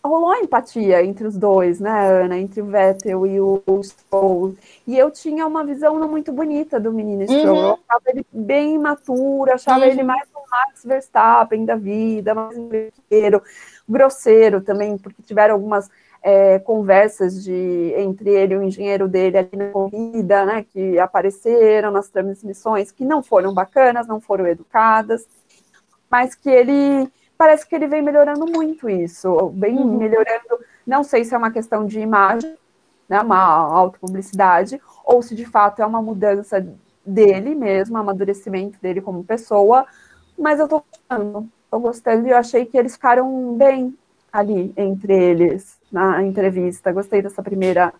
[0.03, 2.37] rolou empatia entre os dois, né, Ana?
[2.37, 4.57] Entre o Vettel e o Stroll.
[4.89, 7.57] E eu tinha uma visão não muito bonita do menino Stroll.
[7.57, 7.69] Uhum.
[7.69, 9.91] Eu achava ele bem imaturo, achava uhum.
[9.93, 13.43] ele mais Max Verstappen da vida, mais grosseiro,
[13.89, 15.89] grosseiro também, porque tiveram algumas
[16.23, 21.91] é, conversas de entre ele e o engenheiro dele ali na corrida, né, que apareceram
[21.91, 25.27] nas transmissões, que não foram bacanas, não foram educadas,
[26.11, 29.97] mas que ele parece que ele vem melhorando muito isso, vem uhum.
[29.97, 32.55] melhorando, não sei se é uma questão de imagem,
[33.09, 36.65] né, uma autopublicidade, ou se de fato é uma mudança
[37.05, 39.87] dele mesmo, amadurecimento dele como pessoa,
[40.41, 43.97] mas eu tô gostando, tô gostando e eu achei que eles ficaram bem
[44.33, 47.93] ali entre eles na entrevista, gostei dessa primeira,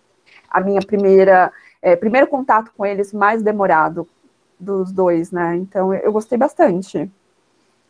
[0.49, 1.51] a minha primeira,
[1.81, 4.07] é, primeiro contato com eles mais demorado
[4.59, 7.09] dos dois, né, então eu gostei bastante.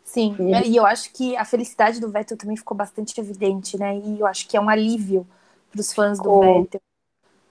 [0.04, 3.78] Sim, e, é, e eu acho que a felicidade do Vettel também ficou bastante evidente,
[3.78, 3.96] né?
[3.96, 5.26] E eu acho que é um alívio
[5.70, 6.80] para os fãs do Vettel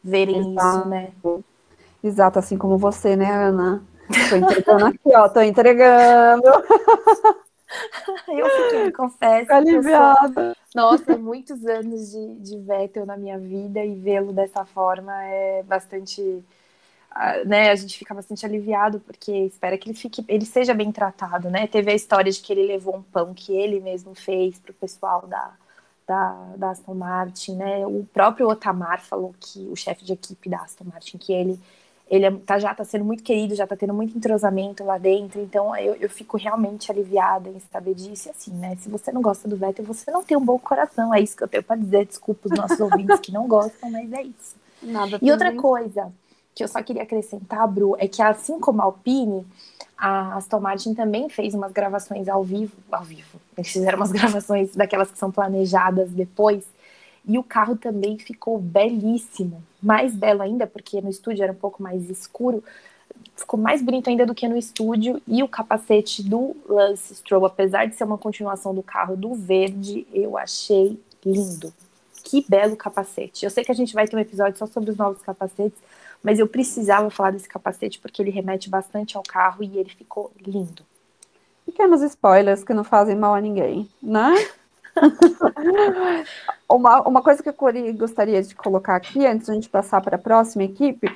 [0.04, 0.80] verem Exato.
[0.80, 1.12] isso, né?
[2.04, 3.82] Exato, assim como você, né, Ana?
[4.30, 6.48] Tô entregando aqui, ó, tô entregando.
[8.28, 9.54] eu fiquei, confesso.
[9.54, 10.56] Aliviada.
[10.56, 10.82] Sou...
[10.82, 16.44] Nossa, muitos anos de, de Vettel na minha vida e vê-lo dessa forma é bastante
[17.46, 21.50] né, a gente fica bastante aliviado porque espera que ele fique, ele seja bem tratado,
[21.50, 21.68] né?
[21.68, 24.76] Teve a história de que ele levou um pão que ele mesmo fez para o
[24.76, 25.52] pessoal da,
[26.08, 27.86] da, da, Aston Martin, né?
[27.86, 31.60] O próprio Otamar falou que o chefe de equipe da Aston Martin que ele
[32.12, 35.40] ele é, tá, já está sendo muito querido, já está tendo muito entrosamento lá dentro,
[35.40, 38.28] então eu, eu fico realmente aliviada em saber disso.
[38.28, 38.76] E assim, né?
[38.82, 41.16] Se você não gosta do Vettel, você não tem um bom coração.
[41.16, 42.06] É isso que eu tenho para dizer.
[42.06, 44.58] Desculpa os nossos ouvintes que não gostam, mas é isso.
[44.84, 46.12] Nada e outra coisa,
[46.54, 49.48] que eu só queria acrescentar, Bru, é que assim como a Alpine,
[49.98, 53.40] a Aston Martin também fez umas gravações ao vivo, ao vivo.
[53.58, 56.66] Eles fizeram umas gravações daquelas que são planejadas depois,
[57.26, 61.82] e o carro também ficou belíssimo, mais belo ainda, porque no estúdio era um pouco
[61.82, 62.64] mais escuro,
[63.36, 67.86] ficou mais bonito ainda do que no estúdio, e o capacete do Lance Stroll, apesar
[67.86, 71.74] de ser uma continuação do carro do verde, eu achei lindo.
[72.24, 73.46] Que belo capacete.
[73.46, 75.80] Eu sei que a gente vai ter um episódio só sobre os novos capacetes,
[76.24, 80.32] mas eu precisava falar desse capacete porque ele remete bastante ao carro e ele ficou
[80.40, 80.84] lindo.
[81.66, 84.34] Pequenos spoilers que não fazem mal a ninguém, né?
[86.70, 87.56] uma, uma coisa que eu
[87.98, 91.08] gostaria de colocar aqui, antes de a gente passar para a próxima equipe,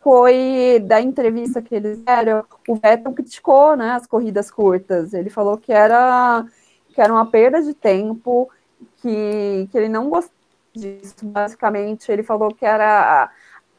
[0.00, 5.14] foi da entrevista que eles deram, o Vettel criticou né, as corridas curtas.
[5.14, 6.44] Ele falou que era,
[6.90, 8.50] que era uma perda de tempo,
[8.98, 10.34] que, que ele não gostava
[10.74, 12.12] disso, basicamente.
[12.12, 13.30] Ele falou que era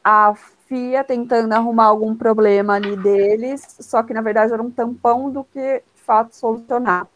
[0.04, 0.34] a, a
[0.66, 5.44] FIA tentando arrumar algum problema ali deles, só que na verdade era um tampão do
[5.44, 7.06] que de fato solucionar.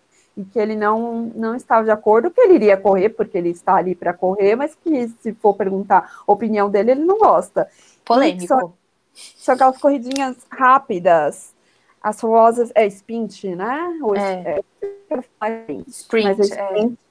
[0.40, 3.74] E que ele não, não estava de acordo, que ele iria correr, porque ele está
[3.74, 7.68] ali para correr, mas que se for perguntar a opinião dele, ele não gosta.
[8.05, 8.46] Polêmico.
[8.46, 8.72] São,
[9.12, 11.55] são aquelas corridinhas rápidas,
[12.03, 13.98] as famosas, é sprint, né?
[14.03, 14.61] Ou, é.
[14.81, 16.53] É, sprint, mas é sprint.
[16.55, 17.11] É.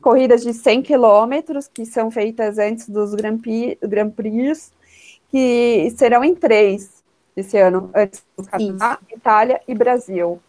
[0.00, 4.72] Corridas de 100 quilômetros, que são feitas antes dos Grand Prix, Grand Prix
[5.34, 7.02] que serão em três
[7.36, 10.40] esse ano, antes do Canadá, Itália e Brasil.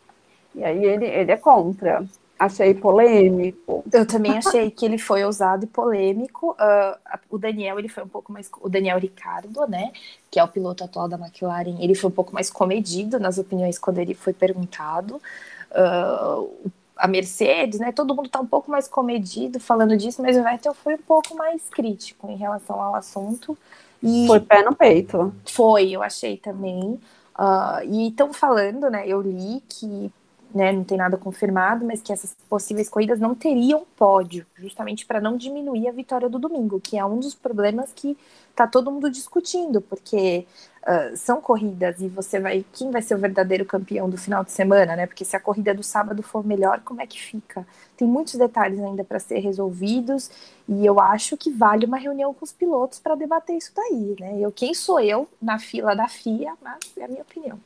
[0.55, 2.05] E aí ele, ele é contra.
[2.39, 3.83] achei polêmico.
[3.91, 6.51] Eu também achei que ele foi ousado e polêmico.
[6.51, 8.49] Uh, o Daniel, ele foi um pouco mais.
[8.61, 9.91] O Daniel Ricardo, né?
[10.31, 13.77] Que é o piloto atual da McLaren, ele foi um pouco mais comedido nas opiniões
[13.77, 15.21] quando ele foi perguntado.
[15.71, 17.91] Uh, a Mercedes, né?
[17.91, 21.35] Todo mundo tá um pouco mais comedido falando disso, mas o Vettel foi um pouco
[21.35, 23.57] mais crítico em relação ao assunto.
[24.01, 25.33] E foi pé no peito.
[25.45, 26.99] Foi, eu achei também.
[27.37, 29.05] Uh, e estão falando, né?
[29.07, 30.11] Eu li que
[30.55, 35.19] né, não tem nada confirmado, mas que essas possíveis corridas não teriam pódio, justamente para
[35.19, 38.17] não diminuir a vitória do domingo, que é um dos problemas que
[38.51, 40.47] está todo mundo discutindo, porque
[40.83, 42.65] uh, são corridas e você vai.
[42.71, 45.05] Quem vai ser o verdadeiro campeão do final de semana, né?
[45.05, 47.67] Porque se a corrida do sábado for melhor, como é que fica?
[47.97, 50.31] Tem muitos detalhes ainda para ser resolvidos
[50.69, 54.39] e eu acho que vale uma reunião com os pilotos para debater isso daí, né?
[54.39, 57.59] Eu, quem sou eu na fila da FIA, mas é a minha opinião.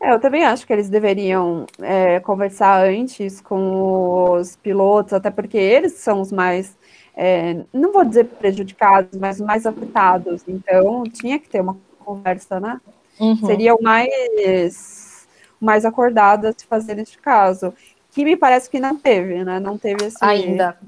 [0.00, 5.56] É, eu também acho que eles deveriam é, conversar antes com os pilotos, até porque
[5.56, 6.76] eles são os mais,
[7.16, 10.42] é, não vou dizer prejudicados, mas os mais afetados.
[10.46, 12.80] Então, tinha que ter uma conversa, né?
[13.18, 13.46] Uhum.
[13.46, 15.26] Seria o mais,
[15.60, 17.72] mais acordado a se fazer neste caso.
[18.10, 19.58] Que me parece que não teve, né?
[19.58, 20.18] Não teve esse.
[20.20, 20.78] Ainda.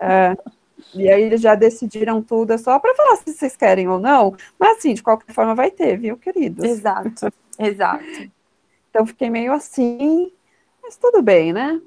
[0.00, 0.36] É,
[0.94, 4.34] e aí eles já decidiram tudo, é só para falar se vocês querem ou não.
[4.58, 6.64] Mas assim, de qualquer forma vai ter, viu, queridos?
[6.64, 8.04] Exato, exato.
[8.90, 10.32] Então fiquei meio assim,
[10.82, 11.80] mas tudo bem, né?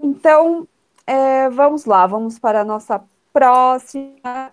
[0.00, 0.66] Então,
[1.06, 3.02] é, vamos lá, vamos para a nossa
[3.32, 4.52] próxima.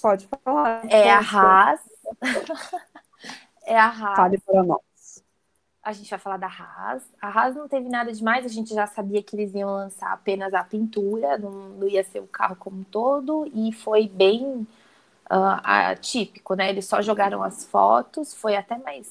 [0.00, 0.82] Pode falar.
[0.90, 1.80] É a Haas.
[3.64, 4.16] é a Haas.
[4.16, 4.80] Fale para nós.
[5.82, 7.02] A gente vai falar da Haas.
[7.20, 10.52] A Haas não teve nada demais, a gente já sabia que eles iam lançar apenas
[10.52, 14.66] a pintura, não, não ia ser o carro como um todo, e foi bem
[15.30, 16.68] uh, atípico, né?
[16.70, 19.06] Eles só jogaram as fotos, foi até mais,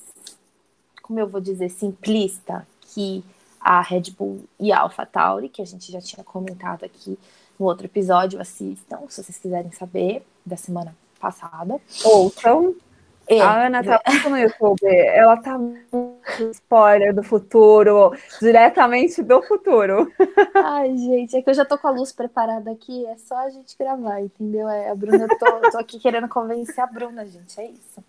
[1.02, 3.24] como eu vou dizer, simplista que
[3.60, 7.18] a Red Bull e a AlphaTauri, que a gente já tinha comentado aqui
[7.60, 11.80] no outro episódio, assistam, se vocês quiserem saber, da semana passada.
[12.04, 12.76] Ouçam.
[13.28, 13.42] É.
[13.42, 16.07] A Ana tá muito no YouTube, ela tá muito
[16.52, 20.12] spoiler do futuro, diretamente do futuro.
[20.56, 23.50] Ai, gente, é que eu já tô com a luz preparada aqui, é só a
[23.50, 24.68] gente gravar, entendeu?
[24.68, 28.04] É, a Bruna, eu tô, tô aqui querendo convencer a Bruna, gente, é isso.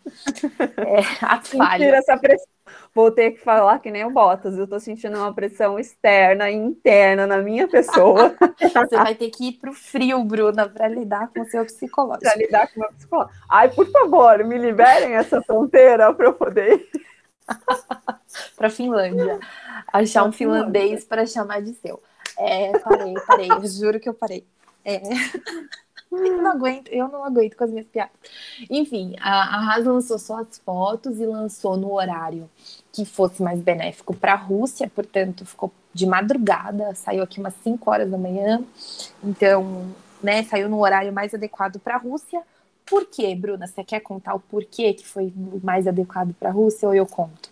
[0.77, 1.97] É, a falha.
[1.97, 2.47] essa pressão.
[2.95, 6.55] Vou ter que falar que nem o Bottas, eu tô sentindo uma pressão externa e
[6.55, 8.35] interna na minha pessoa.
[8.61, 12.25] Você vai ter que ir pro frio, Bruna, para lidar com o seu psicológico.
[12.25, 13.35] Para lidar com o meu psicológico.
[13.49, 16.88] Ai, por favor, me liberem essa fronteira para eu poder
[18.57, 19.39] para Finlândia.
[19.93, 22.03] Achar um finlandês para chamar de seu.
[22.37, 23.51] É, parei, parei.
[23.51, 24.47] Eu juro que eu parei.
[24.85, 25.01] É.
[26.11, 28.15] Eu não aguento, eu não aguento com as minhas piadas.
[28.71, 32.49] Enfim, a, a Haas lançou só as fotos e lançou no horário
[32.91, 37.91] que fosse mais benéfico para a Rússia, portanto, ficou de madrugada, saiu aqui umas 5
[37.91, 38.63] horas da manhã.
[39.23, 42.43] Então, né, saiu no horário mais adequado para a Rússia.
[42.88, 43.66] Por quê, Bruna?
[43.66, 47.51] Você quer contar o porquê que foi mais adequado para a Rússia ou eu conto?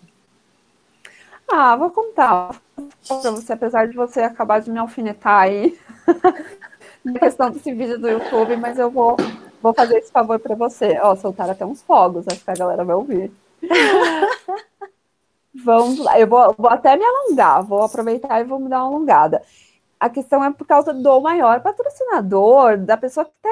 [1.49, 2.61] Ah, vou contar
[3.07, 5.79] para você, apesar de você acabar de me alfinetar aí
[7.05, 9.17] na questão desse vídeo do YouTube, mas eu vou,
[9.63, 10.99] vou fazer esse favor para você.
[11.01, 13.31] Ó, soltar até uns fogos, acho que a galera vai ouvir.
[15.65, 18.89] Vamos lá, eu vou, vou até me alongar, vou aproveitar e vou me dar uma
[18.97, 19.43] alongada.
[19.99, 23.51] A questão é por causa do maior patrocinador, da pessoa que está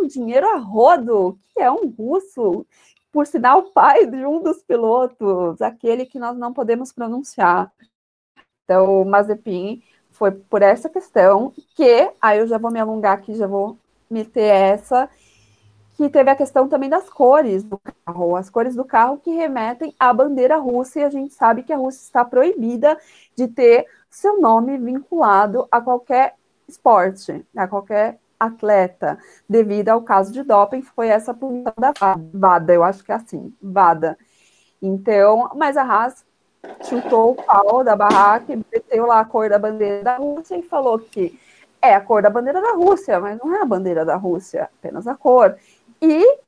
[0.00, 2.66] um dinheiro a rodo, que é um russo,
[3.12, 7.72] por sinal, pai de um dos pilotos, aquele que nós não podemos pronunciar.
[8.64, 13.46] Então, Mazepin foi por essa questão que, aí eu já vou me alongar aqui, já
[13.46, 13.76] vou
[14.08, 15.08] meter essa,
[15.96, 19.94] que teve a questão também das cores do carro, as cores do carro que remetem
[19.98, 22.98] à bandeira russa, e a gente sabe que a Rússia está proibida
[23.36, 26.36] de ter seu nome vinculado a qualquer
[26.68, 31.92] esporte, a qualquer atleta, devido ao caso de doping, foi essa punição da
[32.32, 34.16] VADA, eu acho que é assim, VADA.
[34.80, 36.24] Então, mas a Haas
[36.84, 40.98] chutou o pau da barraca, meteu lá a cor da bandeira da Rússia e falou
[40.98, 41.38] que
[41.82, 45.06] é a cor da bandeira da Rússia, mas não é a bandeira da Rússia, apenas
[45.06, 45.56] a cor.
[46.00, 46.38] E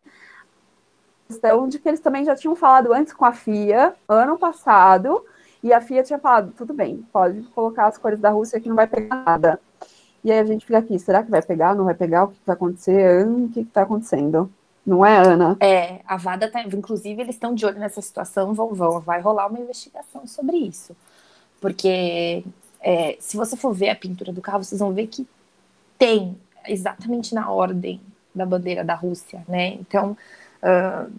[1.29, 5.25] questão de que eles também já tinham falado antes com a FIA, ano passado,
[5.63, 8.77] e a FIA tinha falado, tudo bem, pode colocar as cores da Rússia que não
[8.77, 9.61] vai pegar nada.
[10.25, 12.25] E aí a gente fica aqui, será que vai pegar, não vai pegar?
[12.25, 13.27] O que vai acontecer?
[13.27, 14.51] O que está acontecendo?
[14.87, 15.57] Não é, Ana?
[15.61, 16.63] É, a VADA tá.
[16.63, 20.97] Inclusive, eles estão de olho nessa situação, vão, vão, vai rolar uma investigação sobre isso.
[21.61, 22.45] Porque
[22.81, 25.27] é, se você for ver a pintura do carro, vocês vão ver que
[25.99, 28.01] tem exatamente na ordem
[28.35, 29.75] da bandeira da Rússia, né?
[29.75, 30.17] Então,
[30.63, 31.13] uh,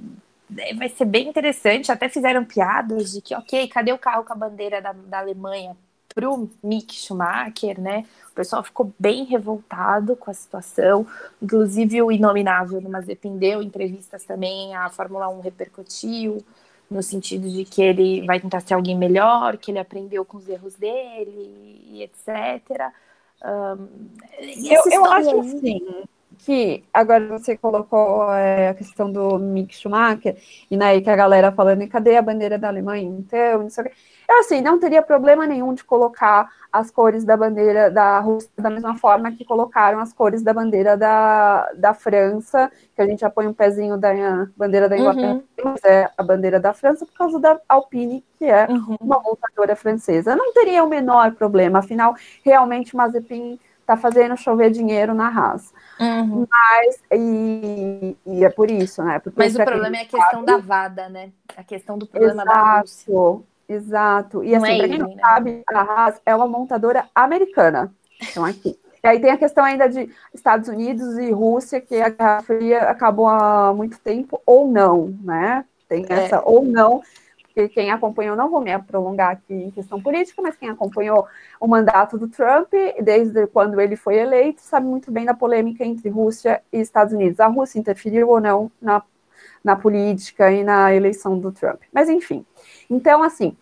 [0.78, 1.92] vai ser bem interessante.
[1.92, 5.76] Até fizeram piadas de que, ok, cadê o carro com a bandeira da, da Alemanha
[6.14, 8.06] pro Mick Schumacher, né?
[8.32, 11.06] O pessoal ficou bem revoltado com a situação.
[11.42, 16.44] Inclusive, o Inominável no Mazepin deu entrevistas também, a Fórmula 1 repercutiu,
[16.90, 20.48] no sentido de que ele vai tentar ser alguém melhor, que ele aprendeu com os
[20.48, 22.92] erros dele, e etc.
[23.44, 23.88] Um,
[24.40, 26.06] eu, eu acho assim
[26.40, 30.38] que agora você colocou é, a questão do Mick Schumacher,
[30.70, 33.10] e aí que a galera falando, cadê a bandeira da Alemanha?
[33.10, 33.94] Então, não sei o que.
[34.28, 38.70] Eu, assim, não teria problema nenhum de colocar as cores da bandeira da Rússia da
[38.70, 43.30] mesma forma que colocaram as cores da bandeira da, da França, que a gente já
[43.30, 44.12] põe um pezinho da
[44.58, 45.44] bandeira da Inglaterra, uhum.
[45.64, 48.98] mas é a bandeira da França por causa da Alpine, que é uhum.
[49.00, 50.36] uma montadora francesa.
[50.36, 55.74] Não teria o menor problema, afinal, realmente Mazepin está fazendo chover dinheiro na Haas.
[56.00, 56.48] Uhum.
[56.50, 59.20] Mas, e, e, é por isso, né?
[59.20, 60.46] Porque Mas o problema é a questão sabe...
[60.46, 61.32] da VADA, né?
[61.56, 62.60] A questão do problema Exato.
[62.60, 63.44] da Rússia.
[63.70, 64.44] Exato.
[64.44, 65.22] E não assim, é para quem não né?
[65.22, 67.94] sabe, a Haas é uma montadora americana.
[68.22, 68.78] Então, aqui.
[69.04, 72.84] E aí tem a questão ainda de Estados Unidos e Rússia, que a Guerra Fria
[72.84, 75.66] acabou há muito tempo, ou não, né?
[75.90, 76.14] Tem é.
[76.14, 76.42] essa é.
[76.46, 77.02] ou não,
[77.54, 81.28] porque quem acompanhou, não vou me prolongar aqui em questão política, mas quem acompanhou
[81.60, 86.10] o mandato do Trump, desde quando ele foi eleito, sabe muito bem da polêmica entre
[86.10, 87.40] Rússia e Estados Unidos.
[87.40, 89.04] A Rússia interferiu ou não na,
[89.64, 91.82] na política e na eleição do Trump.
[91.94, 92.44] Mas, enfim.
[92.90, 93.56] Então, assim,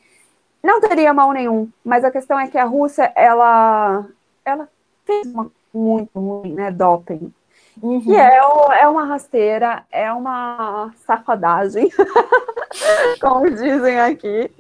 [0.64, 4.08] não teria mal nenhum, mas a questão é que a Rússia, ela,
[4.46, 4.70] ela
[5.06, 7.34] fez uma muito ruim, né, doping.
[7.82, 8.03] Uhum.
[8.05, 8.38] E é,
[8.82, 11.89] é uma rasteira, é uma safadagem,
[13.22, 14.51] como dizem aqui.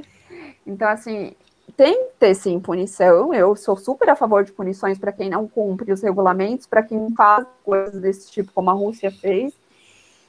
[0.65, 1.33] Então, assim,
[1.75, 3.33] tem que ter sim punição.
[3.33, 7.09] Eu sou super a favor de punições para quem não cumpre os regulamentos, para quem
[7.15, 9.53] faz coisas desse tipo, como a Rússia fez.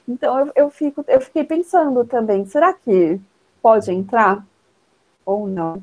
[0.07, 3.19] Então, eu, eu, fico, eu fiquei pensando também, será que
[3.61, 4.43] pode entrar?
[5.25, 5.81] ou não?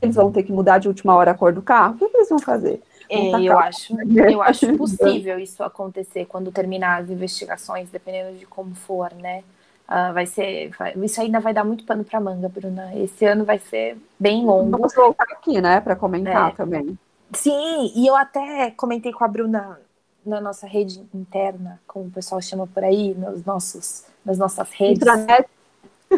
[0.00, 1.94] Eles vão ter que mudar de última hora a cor do carro?
[1.94, 2.82] O que, que eles vão fazer?
[3.08, 8.74] É, eu, acho, eu acho possível isso acontecer quando terminar as investigações, dependendo de como
[8.74, 9.42] for, né?
[9.88, 10.70] Uh, vai ser.
[10.78, 12.94] Vai, isso ainda vai dar muito pano para manga, Bruna.
[12.94, 14.70] Esse ano vai ser bem longo.
[14.70, 16.54] Vamos voltar aqui, né, para comentar é.
[16.54, 16.98] também.
[17.32, 19.78] Sim, e eu até comentei com a Bruna
[20.24, 25.02] na nossa rede interna, como o pessoal chama por aí, nos nossos, nas nossas redes.
[25.02, 25.46] Intranet.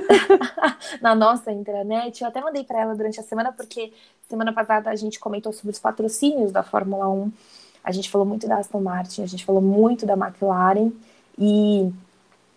[1.00, 2.22] na nossa intranet.
[2.22, 3.92] Eu até mandei para ela durante a semana, porque
[4.28, 7.32] semana passada a gente comentou sobre os patrocínios da Fórmula 1.
[7.84, 10.90] A gente falou muito da Aston Martin, a gente falou muito da McLaren
[11.38, 11.92] e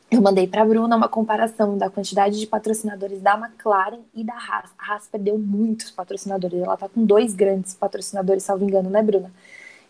[0.10, 4.34] eu mandei para a Bruna uma comparação da quantidade de patrocinadores da McLaren e da
[4.34, 4.72] Haas.
[4.78, 6.62] A Haas perdeu muitos patrocinadores.
[6.62, 9.32] Ela está com dois grandes patrocinadores, salvo engano, né, Bruna?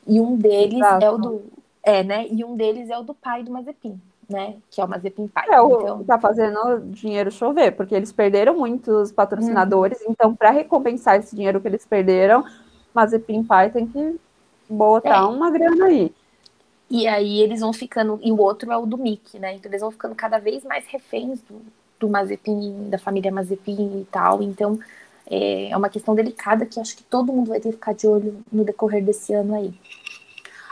[0.05, 1.05] E um deles Exato.
[1.05, 1.41] é o do
[1.81, 2.27] é, né?
[2.29, 4.55] E um deles é o do pai do Mazepin né?
[4.69, 5.45] Que é o Mazepin Pai.
[5.49, 6.03] É, então...
[6.03, 10.11] tá fazendo dinheiro chover, porque eles perderam muitos patrocinadores, uhum.
[10.11, 12.45] então para recompensar esse dinheiro que eles perderam,
[12.93, 14.19] Mazepin Pai tem que
[14.69, 15.21] botar é.
[15.21, 16.13] uma grana aí.
[16.89, 19.55] E aí eles vão ficando, e o outro é o do Mickey, né?
[19.55, 21.61] Então eles vão ficando cada vez mais reféns do,
[21.99, 24.41] do Mazepin, da família Mazepin e tal.
[24.41, 24.79] Então
[25.29, 28.07] é, é uma questão delicada que acho que todo mundo vai ter que ficar de
[28.07, 29.73] olho no decorrer desse ano aí.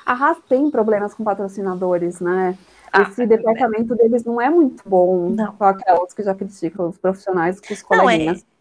[0.04, 2.58] A Haas tem problemas com patrocinadores, né?
[2.92, 3.98] Ah, Esse departamento é.
[3.98, 5.54] deles não é muito bom não.
[5.54, 8.38] com aquelas que já criticam os profissionais com os coleguinhas.
[8.38, 8.58] Não, é...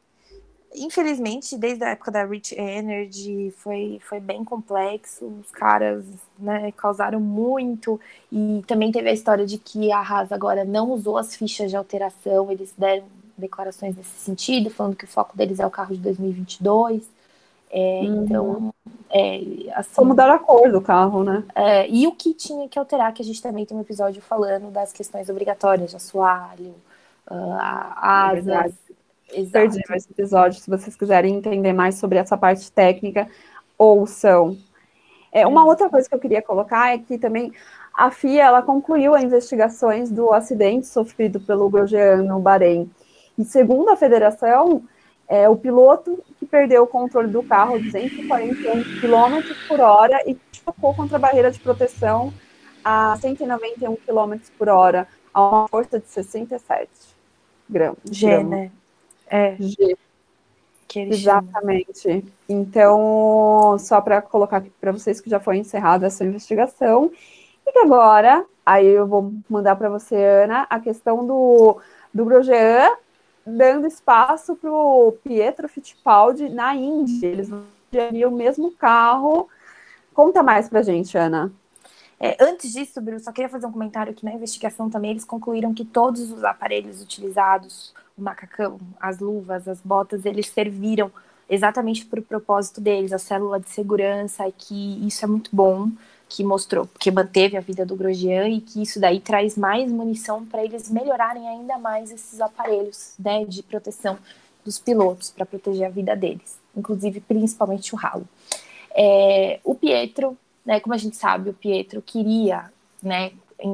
[0.79, 5.25] Infelizmente, desde a época da Rich Energy, foi, foi bem complexo.
[5.41, 6.05] Os caras
[6.39, 7.99] né, causaram muito.
[8.31, 11.77] E também teve a história de que a Haas agora não usou as fichas de
[11.77, 12.53] alteração.
[12.53, 13.05] Eles deram
[13.39, 17.09] declarações nesse sentido, falando que o foco deles é o carro de 2022.
[17.77, 18.25] É, uhum.
[18.25, 18.75] Então,
[19.11, 19.41] é,
[19.75, 21.45] assim, Como mudar a cor do carro, né?
[21.55, 24.71] É, e o que tinha que alterar, que a gente também tem um episódio falando
[24.71, 26.75] das questões obrigatórias de assoalho,
[27.31, 27.59] uh,
[27.97, 28.73] asas.
[29.31, 30.59] É Perdi esse episódio.
[30.59, 33.29] Se vocês quiserem entender mais sobre essa parte técnica,
[33.77, 34.57] ouçam.
[35.31, 35.65] É, uma é.
[35.65, 37.53] outra coisa que eu queria colocar é que também
[37.93, 42.91] a FIA ela concluiu as investigações do acidente sofrido pelo Grosjean no Bahrein.
[43.37, 44.83] E segundo a federação,
[45.29, 50.37] é, o piloto que perdeu o controle do carro a 241 km por hora e
[50.53, 52.33] chocou contra a barreira de proteção
[52.85, 56.89] a 191 km por hora, a uma força de 67
[57.69, 57.99] gramas.
[58.11, 58.51] G, gramas.
[58.51, 58.71] né?
[59.27, 59.57] É.
[59.59, 59.97] G.
[60.95, 62.01] Exatamente.
[62.01, 62.23] Chama.
[62.49, 67.11] Então, só para colocar aqui para vocês que já foi encerrada essa investigação,
[67.67, 71.81] e que agora, aí eu vou mandar para você, Ana, a questão do,
[72.15, 72.89] do Grosjean
[73.47, 77.25] dando espaço para o Pietro Fittipaldi na Indy.
[77.25, 77.65] Eles vão
[78.27, 79.49] o mesmo carro.
[80.13, 81.53] Conta mais para gente, Ana.
[82.19, 85.75] É, antes disso, Bruno, só queria fazer um comentário que na investigação também eles concluíram
[85.75, 91.13] que todos os aparelhos utilizados, o macacão, as luvas, as botas, eles serviram
[91.49, 95.91] exatamente para o propósito deles, a célula de segurança, que isso é muito bom,
[96.29, 100.45] que mostrou, que manteve a vida do Grosjean e que isso daí traz mais munição
[100.45, 104.19] para eles melhorarem ainda mais esses aparelhos né, de proteção
[104.65, 108.27] dos pilotos, para proteger a vida deles, inclusive principalmente o ralo.
[108.93, 110.81] É, o Pietro né?
[110.81, 112.71] Como a gente sabe, o Pietro queria,
[113.01, 113.31] né,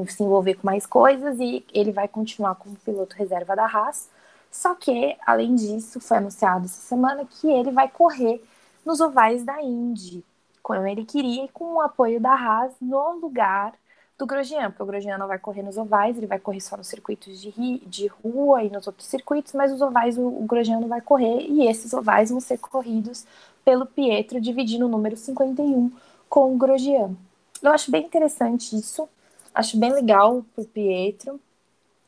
[0.08, 4.10] se envolver com mais coisas e ele vai continuar como piloto reserva da Haas.
[4.50, 8.44] Só que, além disso, foi anunciado essa semana que ele vai correr
[8.84, 10.22] nos ovais da Indy,
[10.62, 13.74] como ele queria e com o apoio da Haas no lugar
[14.18, 16.86] do Grosjean, porque o Grosjean não vai correr nos ovais, ele vai correr só nos
[16.86, 20.78] circuitos de, ri, de rua e nos outros circuitos, mas os ovais o, o Grosjean
[20.78, 23.26] não vai correr e esses ovais vão ser corridos
[23.64, 25.90] pelo Pietro, dividindo o número 51
[26.28, 27.16] com o Grosjean.
[27.60, 29.08] Eu acho bem interessante isso,
[29.54, 31.40] acho bem legal pro Pietro,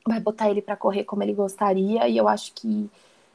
[0.06, 2.90] vai botar ele para correr como ele gostaria, e eu acho que,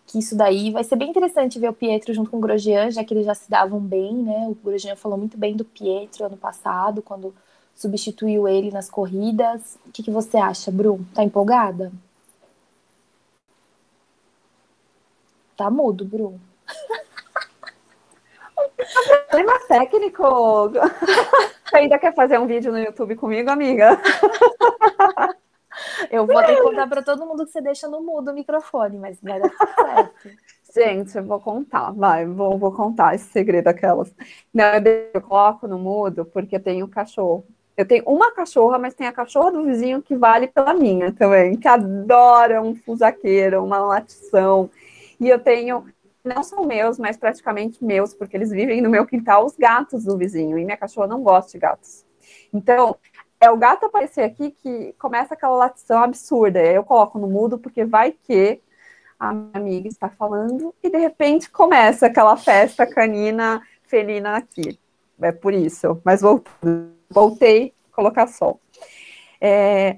[0.09, 3.03] que isso daí vai ser bem interessante ver o Pietro junto com o Grosjean, já
[3.03, 4.47] que eles já se davam bem, né?
[4.47, 7.31] O Grosjean falou muito bem do Pietro ano passado, quando
[7.75, 9.77] substituiu ele nas corridas.
[9.85, 11.05] O que, que você acha, Bru?
[11.13, 11.91] Tá empolgada?
[15.55, 16.39] Tá mudo, Bru.
[19.29, 20.23] Problema técnico.
[21.69, 24.01] Você ainda quer fazer um vídeo no YouTube comigo, amiga?
[26.11, 29.19] Eu vou que contar para todo mundo que você deixa no mudo o microfone, mas
[29.21, 30.29] vai dar certo.
[30.73, 34.13] Gente, eu vou contar, vai, vou, vou contar esse segredo aquelas.
[34.53, 34.65] Não,
[35.13, 37.43] eu coloco no mudo porque eu tenho cachorro.
[37.75, 41.55] Eu tenho uma cachorra, mas tem a cachorra do vizinho que vale pela minha também,
[41.55, 44.69] que adora um fusaqueiro, uma latição.
[45.19, 45.85] E eu tenho
[46.23, 50.17] não são meus, mas praticamente meus, porque eles vivem no meu quintal, os gatos do
[50.17, 52.05] vizinho, e minha cachorra não gosta de gatos.
[52.53, 52.97] Então,
[53.39, 56.59] é o gato aparecer aqui que começa aquela latição absurda.
[56.59, 58.61] Eu coloco no mudo, porque vai que
[59.19, 64.79] a minha amiga está falando, e de repente começa aquela festa canina felina aqui.
[65.21, 66.01] É por isso.
[66.05, 66.51] Mas voltei,
[67.09, 68.61] voltei colocar sol.
[69.41, 69.97] É,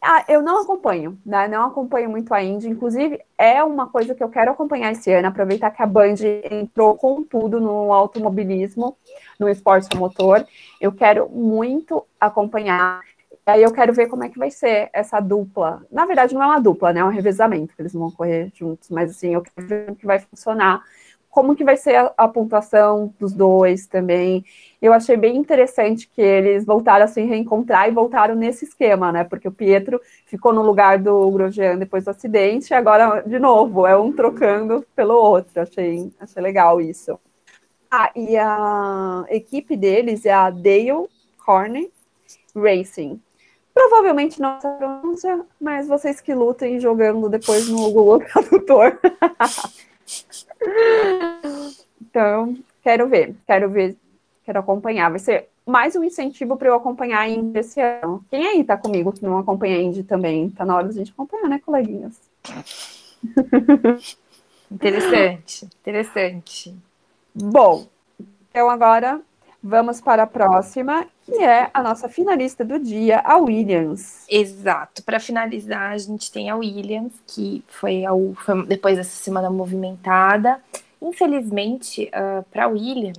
[0.00, 1.48] ah, eu não acompanho, né?
[1.48, 2.68] Não acompanho muito a Indy.
[2.68, 6.14] Inclusive, é uma coisa que eu quero acompanhar esse ano, aproveitar que a Band
[6.50, 8.96] entrou com tudo no automobilismo,
[9.38, 10.46] no esporte motor.
[10.80, 13.00] Eu quero muito acompanhar.
[13.44, 15.82] Aí eu quero ver como é que vai ser essa dupla.
[15.90, 17.00] Na verdade, não é uma dupla, né?
[17.00, 20.06] É um revezamento, que eles vão correr juntos, mas assim, eu quero ver como que
[20.06, 20.82] vai funcionar
[21.30, 24.44] como que vai ser a, a, pontuação dos dois também.
[24.80, 29.24] Eu achei bem interessante que eles voltaram a se reencontrar e voltaram nesse esquema, né?
[29.24, 33.86] Porque o Pietro ficou no lugar do Grosjean depois do acidente, e agora, de novo,
[33.86, 35.62] é um trocando pelo outro.
[35.62, 37.18] Achei, achei legal isso.
[37.90, 41.08] Ah, e a equipe deles é a Dale
[41.44, 41.90] Corney
[42.54, 43.20] Racing.
[43.72, 48.98] Provavelmente não é pronúncia, mas vocês que lutem jogando depois no Google Tradutor.
[52.00, 53.96] Então, quero ver, quero ver,
[54.44, 55.10] quero acompanhar.
[55.10, 58.24] Vai ser mais um incentivo para eu acompanhar a Indy esse ano.
[58.30, 60.50] Quem aí tá comigo que não acompanha a Indy também?
[60.50, 62.18] Tá na hora da gente acompanhar, né, coleguinhas?
[64.70, 66.76] Interessante, interessante.
[67.34, 67.86] Bom,
[68.50, 69.20] então agora
[69.62, 74.24] vamos para a próxima, que é a nossa finalista do dia, a Williams.
[74.28, 75.02] Exato.
[75.02, 78.10] Para finalizar, a gente tem a Williams, que foi, a,
[78.44, 80.60] foi depois dessa semana movimentada.
[81.00, 83.18] Infelizmente, uh, para a Williams,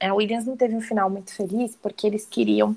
[0.00, 2.76] a Williams não teve um final muito feliz, porque eles queriam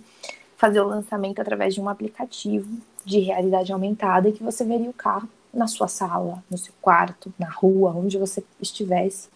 [0.57, 2.69] fazer o lançamento através de um aplicativo
[3.03, 7.49] de realidade aumentada que você veria o carro na sua sala, no seu quarto, na
[7.49, 9.27] rua, onde você estivesse.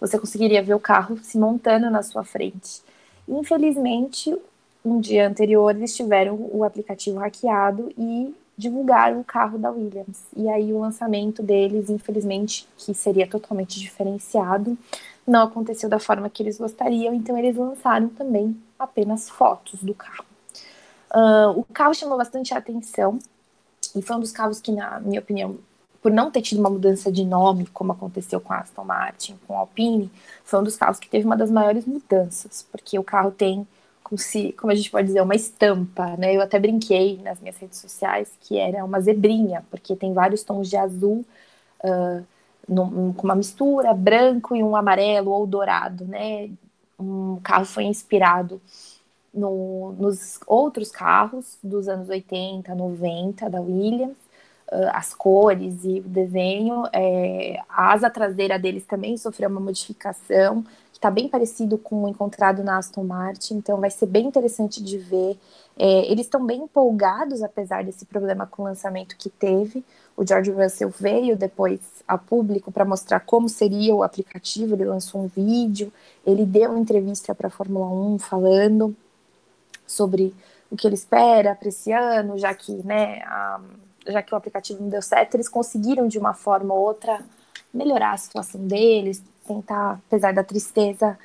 [0.00, 2.82] Você conseguiria ver o carro se montando na sua frente.
[3.28, 4.36] Infelizmente,
[4.84, 10.24] um dia anterior eles tiveram o aplicativo hackeado e divulgaram o carro da Williams.
[10.36, 14.76] E aí o lançamento deles, infelizmente, que seria totalmente diferenciado,
[15.26, 20.24] não aconteceu da forma que eles gostariam, então eles lançaram também apenas fotos do carro.
[21.10, 23.18] Uh, o carro chamou bastante atenção
[23.94, 25.56] e foi um dos carros que, na minha opinião,
[26.08, 29.54] por não ter tido uma mudança de nome, como aconteceu com a Aston Martin, com
[29.54, 30.10] a Alpine,
[30.42, 33.68] foi um dos carros que teve uma das maiores mudanças, porque o carro tem
[34.02, 36.34] como, se, como a gente pode dizer, uma estampa, né?
[36.34, 40.70] Eu até brinquei nas minhas redes sociais que era uma zebrinha, porque tem vários tons
[40.70, 41.26] de azul
[41.84, 42.24] uh,
[42.66, 46.48] no, com uma mistura, branco e um amarelo ou dourado, né?
[46.98, 48.62] Um carro foi inspirado
[49.34, 54.16] no, nos outros carros dos anos 80, 90 da Williams,
[54.92, 56.84] as cores e o desenho.
[56.92, 60.64] É, a asa traseira deles também sofreu uma modificação
[60.98, 64.98] está bem parecido com o encontrado na Aston Martin, então vai ser bem interessante de
[64.98, 65.38] ver.
[65.78, 69.84] É, eles estão bem empolgados, apesar desse problema com o lançamento que teve.
[70.16, 75.22] O George Russell veio depois a público para mostrar como seria o aplicativo, ele lançou
[75.22, 75.92] um vídeo,
[76.26, 78.94] ele deu uma entrevista para a Fórmula 1 falando
[79.86, 80.34] sobre
[80.68, 83.60] o que ele espera para esse ano, já que, né, a,
[84.08, 87.20] já que o aplicativo não deu certo, eles conseguiram de uma forma ou outra
[87.72, 91.18] melhorar a situação deles, tentar, apesar da tristeza,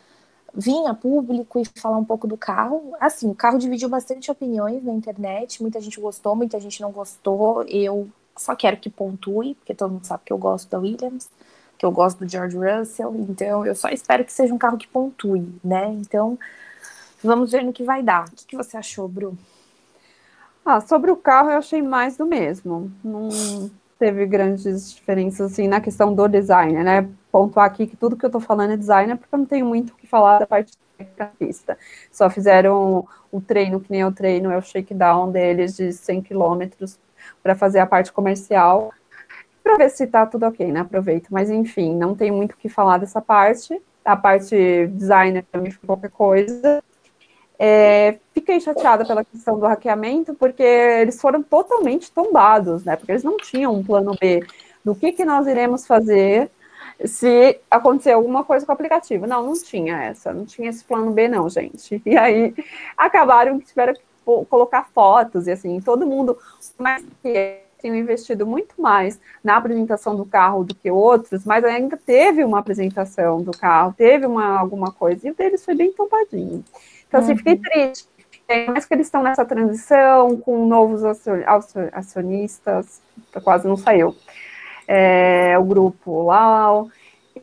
[0.54, 2.94] vir a público e falar um pouco do carro.
[3.00, 7.64] Assim, o carro dividiu bastante opiniões na internet, muita gente gostou, muita gente não gostou.
[7.64, 11.30] Eu só quero que pontue, porque todo mundo sabe que eu gosto da Williams,
[11.78, 14.88] que eu gosto do George Russell, então eu só espero que seja um carro que
[14.88, 15.88] pontue, né?
[15.94, 16.38] Então,
[17.24, 18.28] vamos ver no que vai dar.
[18.28, 19.38] O que, que você achou, Bru?
[20.66, 22.91] Ah, sobre o carro eu achei mais do mesmo.
[23.03, 23.30] Não
[23.99, 27.09] teve grandes diferenças assim na questão do design, né?
[27.34, 29.91] pontuar aqui que tudo que eu estou falando é designer, porque eu não tenho muito
[29.91, 30.78] o que falar da parte
[31.18, 31.76] da pista.
[32.11, 36.99] Só fizeram o treino, que nem eu treino, é o shakedown deles de 100 quilômetros
[37.41, 38.93] para fazer a parte comercial,
[39.64, 40.82] para ver se está tudo ok, né?
[40.82, 41.30] Aproveito.
[41.32, 43.82] Mas, enfim, não tem muito o que falar dessa parte.
[44.05, 46.84] A parte designer também foi qualquer coisa.
[47.66, 52.97] É, fiquei chateada pela questão do hackeamento, porque eles foram totalmente tombados, né?
[52.97, 54.45] Porque eles não tinham um plano B
[54.84, 56.51] do que, que nós iremos fazer
[57.05, 59.26] se acontecer alguma coisa com o aplicativo.
[59.26, 62.01] Não, não tinha essa, não tinha esse plano B, não, gente.
[62.05, 62.53] E aí
[62.97, 64.01] acabaram que tiveram que
[64.49, 66.38] colocar fotos e assim, todo mundo,
[66.78, 71.95] mas que tinham investido muito mais na apresentação do carro do que outros, mas ainda
[71.95, 76.64] teve uma apresentação do carro, teve uma, alguma coisa, e o deles foi bem tompadinho.
[77.14, 77.61] Então, assim, fiquei uhum.
[77.61, 78.07] triste.
[78.68, 81.03] Mais que eles estão nessa transição com novos
[81.93, 83.01] acionistas,
[83.43, 84.16] quase não saiu
[84.88, 86.84] é, o grupo lá,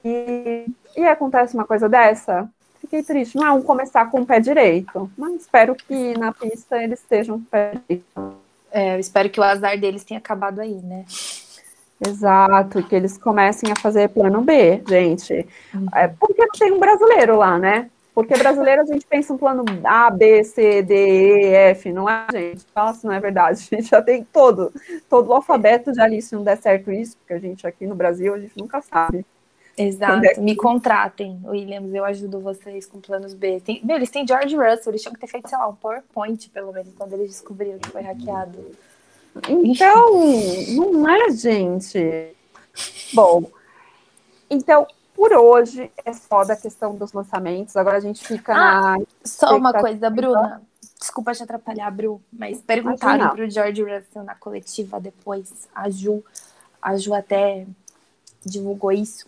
[0.05, 0.67] e,
[0.97, 2.49] e acontece uma coisa dessa,
[2.81, 3.37] fiquei triste.
[3.37, 7.39] Não é um começar com o pé direito, mas espero que na pista eles estejam
[7.39, 8.35] com o pé direito.
[8.73, 11.05] É, eu espero que o azar deles tenha acabado aí, né?
[12.07, 15.47] Exato, que eles comecem a fazer plano B, gente.
[15.73, 15.87] Uhum.
[15.95, 17.89] É, porque não tem um brasileiro lá, né?
[18.15, 22.27] Porque brasileiro a gente pensa um plano A, B, C, D, E, F, não é,
[22.33, 22.67] gente?
[22.75, 23.61] Fala se não é verdade.
[23.71, 24.73] A gente já tem todo,
[25.09, 27.95] todo o alfabeto de ali, se não der certo isso, porque a gente aqui no
[27.95, 29.25] Brasil, a gente nunca sabe.
[29.77, 30.41] Exato, é que...
[30.41, 33.61] me contratem, Williams, eu ajudo vocês com planos B.
[33.61, 36.51] Tem, meu, eles têm George Russell, eles tinham que ter feito, sei lá, um PowerPoint,
[36.51, 38.59] pelo menos, quando eles descobriram que foi hackeado.
[39.49, 40.21] Então,
[40.69, 42.35] não é, gente?
[43.15, 43.45] Bom,
[44.51, 44.87] então,
[45.21, 47.77] por hoje é só da questão dos lançamentos.
[47.77, 49.05] Agora a gente fica ah, na.
[49.23, 50.63] Só uma coisa, Bruna.
[50.99, 55.69] Desculpa te atrapalhar, Bru, mas perguntaram para o George Russell na coletiva depois.
[55.75, 56.25] A Ju,
[56.81, 57.67] a Ju até
[58.43, 59.27] divulgou isso.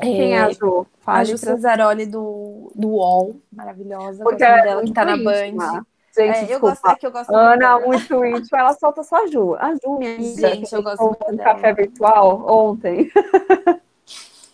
[0.00, 0.86] Quem é a Ju?
[1.00, 1.54] Fale a Ju pra...
[1.54, 4.24] Cesaroli do, do UOL, maravilhosa.
[4.24, 5.84] Porque é dela que tá na Band.
[6.16, 9.26] Gente, é, eu gosto, é que eu gosto Ana, muito íntimo, ela solta só a
[9.26, 9.54] Ju.
[9.56, 10.48] A Ju, minha amiga.
[10.48, 13.10] Gente, eu gosto muito um café virtual ontem.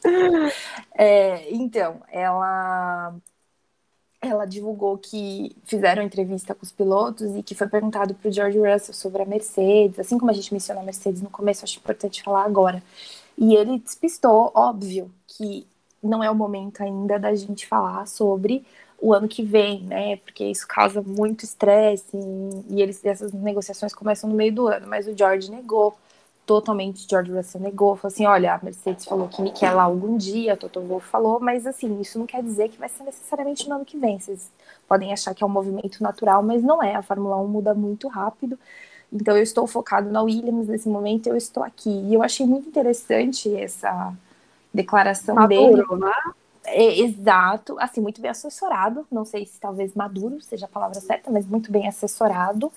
[0.95, 3.15] É, então, ela
[4.23, 8.59] ela divulgou que fizeram entrevista com os pilotos e que foi perguntado para o George
[8.59, 12.23] Russell sobre a Mercedes, assim como a gente mencionou a Mercedes no começo, acho importante
[12.23, 12.83] falar agora.
[13.39, 15.67] E ele despistou, óbvio, que
[16.03, 18.65] não é o momento ainda da gente falar sobre
[19.01, 20.17] o ano que vem, né?
[20.17, 22.17] Porque isso causa muito estresse
[22.69, 25.97] e, eles, essas negociações começam no meio do ano, mas o George negou
[26.51, 30.17] totalmente George Russell negou, falou assim, olha, a Mercedes falou que me quer lá algum
[30.17, 33.77] dia, Toto Wolff falou, mas assim, isso não quer dizer que vai ser necessariamente no
[33.77, 34.51] ano que vem, vocês
[34.89, 38.09] podem achar que é um movimento natural, mas não é, a Fórmula 1 muda muito
[38.09, 38.59] rápido,
[39.13, 42.69] então eu estou focado na Williams nesse momento, eu estou aqui, e eu achei muito
[42.69, 44.13] interessante essa
[44.75, 46.01] declaração Maduro, dele.
[46.01, 46.13] Né?
[46.65, 51.31] É, exato, assim, muito bem assessorado, não sei se talvez maduro seja a palavra certa,
[51.31, 52.73] mas muito bem assessorado,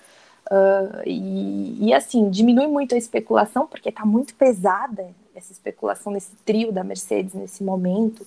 [0.51, 6.31] Uh, e, e, assim, diminui muito a especulação, porque está muito pesada essa especulação nesse
[6.45, 8.25] trio da Mercedes nesse momento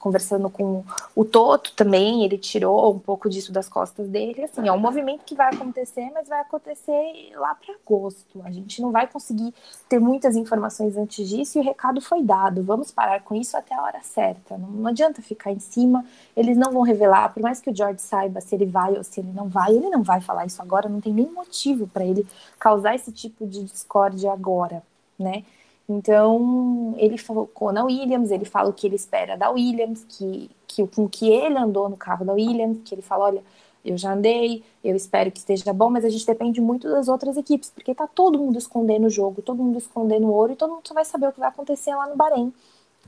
[0.00, 0.82] conversando com
[1.14, 4.42] o Toto também, ele tirou um pouco disso das costas dele.
[4.42, 8.40] Assim, é um movimento que vai acontecer, mas vai acontecer lá para agosto.
[8.42, 9.54] A gente não vai conseguir
[9.88, 12.62] ter muitas informações antes disso e o recado foi dado.
[12.62, 14.56] Vamos parar com isso até a hora certa.
[14.56, 16.04] Não, não adianta ficar em cima.
[16.34, 19.20] Eles não vão revelar, por mais que o George saiba se ele vai ou se
[19.20, 20.88] ele não vai, ele não vai falar isso agora.
[20.88, 22.26] Não tem nenhum motivo para ele
[22.58, 24.82] causar esse tipo de discórdia agora,
[25.18, 25.44] né?
[25.92, 30.86] Então, ele focou na Williams, ele fala o que ele espera da Williams, que, que
[30.86, 33.42] com que ele andou no carro da Williams, que ele fala, olha,
[33.84, 37.36] eu já andei, eu espero que esteja bom, mas a gente depende muito das outras
[37.36, 40.74] equipes, porque tá todo mundo escondendo o jogo, todo mundo escondendo o ouro, e todo
[40.74, 42.52] mundo só vai saber o que vai acontecer lá no Bahrein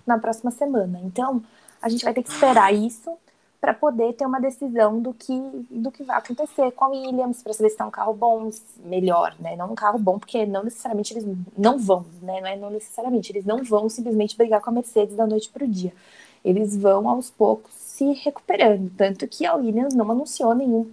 [0.05, 1.01] na próxima semana.
[1.05, 1.41] Então,
[1.81, 3.13] a gente vai ter que esperar isso
[3.63, 5.33] para poder ter uma decisão do que,
[5.71, 8.51] do que vai acontecer com a Williams, para saber se tá um carro bom,
[8.85, 9.55] melhor, né?
[9.55, 11.25] Não um carro bom, porque não necessariamente eles
[11.57, 12.41] não vão, né?
[12.41, 15.65] Não é não necessariamente, eles não vão simplesmente brigar com a Mercedes da noite para
[15.65, 15.93] o dia.
[16.45, 20.91] Eles vão aos poucos se recuperando, tanto que a Williams não anunciou nenhum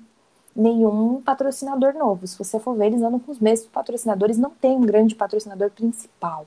[0.56, 2.28] nenhum patrocinador novo.
[2.28, 5.72] Se você for ver, eles andam com os mesmos patrocinadores, não tem um grande patrocinador
[5.72, 6.46] principal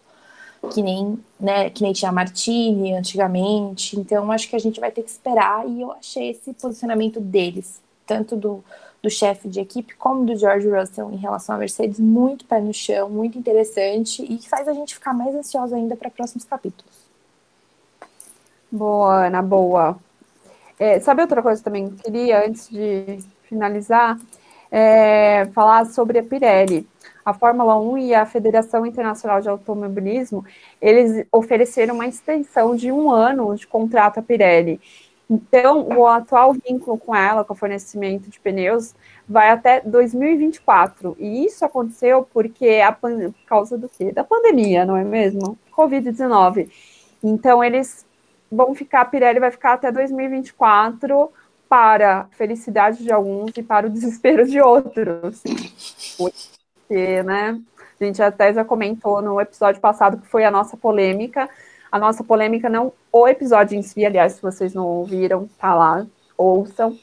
[0.71, 3.99] que nem, né, que nem tinha Martini antigamente.
[3.99, 7.81] Então, acho que a gente vai ter que esperar e eu achei esse posicionamento deles,
[8.07, 8.65] tanto do,
[9.03, 12.73] do chefe de equipe como do George Russell em relação à Mercedes, muito pé no
[12.73, 17.03] chão, muito interessante e que faz a gente ficar mais ansiosa ainda para próximos capítulos.
[18.71, 19.99] Boa, Ana, boa.
[20.79, 24.19] É, sabe outra coisa também que queria, antes de finalizar,
[24.73, 26.89] é, falar sobre a Pirelli
[27.25, 30.45] a Fórmula 1 e a Federação Internacional de Automobilismo,
[30.81, 34.81] eles ofereceram uma extensão de um ano de contrato à Pirelli.
[35.31, 38.95] Então, o atual vínculo com ela, com o fornecimento de pneus,
[39.27, 41.17] vai até 2024.
[41.19, 43.11] E isso aconteceu porque a por
[43.47, 44.13] causa do quê?
[44.13, 45.57] Da pandemia, não é mesmo?
[45.75, 46.69] Covid-19.
[47.23, 48.05] Então, eles
[48.51, 51.31] vão ficar, a Pirelli vai ficar até 2024
[51.73, 55.43] para a felicidade de alguns e para o desespero de outros
[56.19, 57.59] porque, né?
[57.99, 61.49] A gente até já comentou no episódio passado que foi a nossa polêmica.
[61.91, 66.07] A nossa polêmica não, o episódio em si, aliás, se vocês não ouviram, tá lá,
[66.37, 66.95] ouçam.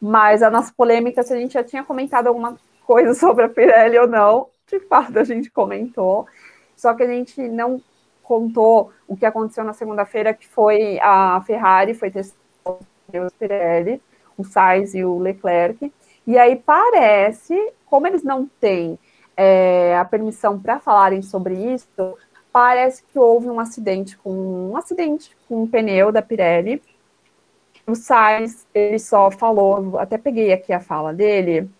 [0.00, 3.98] Mas a nossa polêmica, se a gente já tinha comentado alguma coisa sobre a Pirelli
[3.98, 6.26] ou não, de fato a gente comentou.
[6.74, 7.82] Só que a gente não
[8.22, 12.46] contou o que aconteceu na segunda-feira, que foi a Ferrari foi testar
[13.14, 14.00] os Pirelli,
[14.36, 15.92] o Sainz e o Leclerc.
[16.26, 18.98] E aí parece, como eles não têm
[19.36, 21.86] é, a permissão para falarem sobre isso,
[22.52, 26.82] parece que houve um acidente com um acidente com um pneu da Pirelli.
[27.86, 31.70] O Sainz, ele só falou, até peguei aqui a fala dele,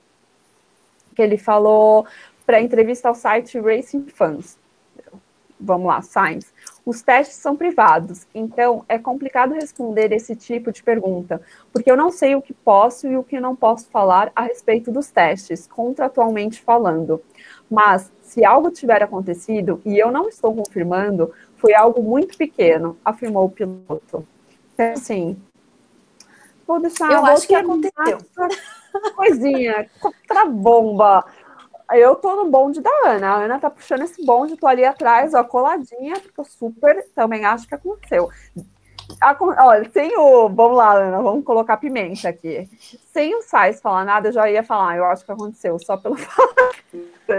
[1.14, 2.06] que ele falou
[2.44, 4.58] para entrevista ao site Racing Fans.
[5.58, 6.52] Vamos lá, Sainz.
[6.86, 12.12] Os testes são privados, então é complicado responder esse tipo de pergunta, porque eu não
[12.12, 16.62] sei o que posso e o que não posso falar a respeito dos testes, contratualmente
[16.62, 17.20] falando.
[17.68, 23.46] Mas se algo tiver acontecido, e eu não estou confirmando, foi algo muito pequeno, afirmou
[23.46, 24.24] o piloto.
[24.72, 25.36] Então, assim,
[26.64, 27.10] vou deixar.
[27.10, 28.18] Eu vou acho que aconteceu.
[29.16, 31.24] Coisinha, contra bomba.
[31.92, 33.28] Eu tô no bonde da Ana.
[33.28, 37.66] A Ana tá puxando esse bonde, tô ali atrás, ó, coladinha, eu super também acho
[37.66, 38.30] que aconteceu.
[39.20, 40.48] A, olha, sem o.
[40.48, 42.68] Vamos lá, Ana, vamos colocar pimenta aqui.
[43.12, 46.16] Sem o Sais falar nada, eu já ia falar, eu acho que aconteceu, só pelo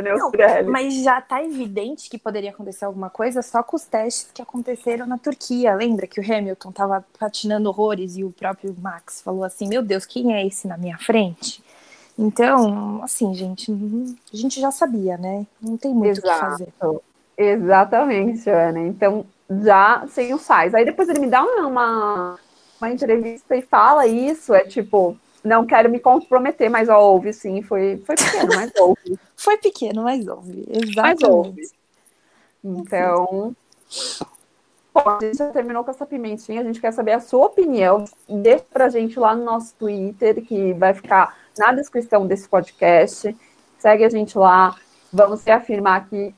[0.04, 0.32] Não,
[0.70, 5.06] mas já tá evidente que poderia acontecer alguma coisa só com os testes que aconteceram
[5.06, 5.74] na Turquia.
[5.76, 10.06] Lembra que o Hamilton tava patinando horrores e o próprio Max falou assim: Meu Deus,
[10.06, 11.64] quem é esse na minha frente?
[12.18, 13.72] Então, assim, gente,
[14.34, 15.46] a gente já sabia, né?
[15.62, 16.68] Não tem muito o que fazer.
[17.38, 18.80] Exatamente, Ana.
[18.80, 19.26] Então,
[19.62, 20.74] já sem o Sais.
[20.74, 22.40] Aí depois ele me dá uma,
[22.82, 27.62] uma entrevista e fala isso, é tipo, não quero me comprometer, mas ó, ouve sim,
[27.62, 29.20] foi, foi pequeno, mas ouve.
[29.38, 31.24] foi pequeno, mas ouve, exatamente.
[31.24, 31.70] Mas ouve.
[32.64, 33.56] Então,
[35.04, 38.06] bom, a gente já terminou com essa pimentinha, a gente quer saber a sua opinião,
[38.28, 43.36] deixa pra gente lá no nosso Twitter, que vai ficar na descrição desse podcast.
[43.78, 44.76] Segue a gente lá.
[45.12, 46.34] Vamos reafirmar que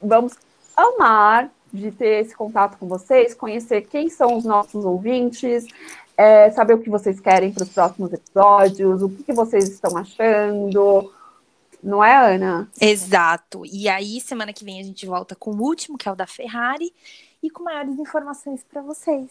[0.00, 0.34] vamos
[0.76, 5.66] amar de ter esse contato com vocês, conhecer quem são os nossos ouvintes,
[6.16, 9.96] é, saber o que vocês querem para os próximos episódios, o que, que vocês estão
[9.96, 11.12] achando.
[11.82, 12.68] Não é, Ana?
[12.80, 13.62] Exato.
[13.64, 16.26] E aí, semana que vem, a gente volta com o último, que é o da
[16.26, 16.92] Ferrari,
[17.42, 19.30] e com maiores informações para vocês.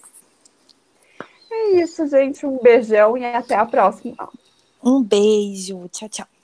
[1.51, 2.45] É isso, gente.
[2.45, 4.29] Um beijão e até a próxima.
[4.83, 5.87] Um beijo.
[5.89, 6.38] Tchau, tchau.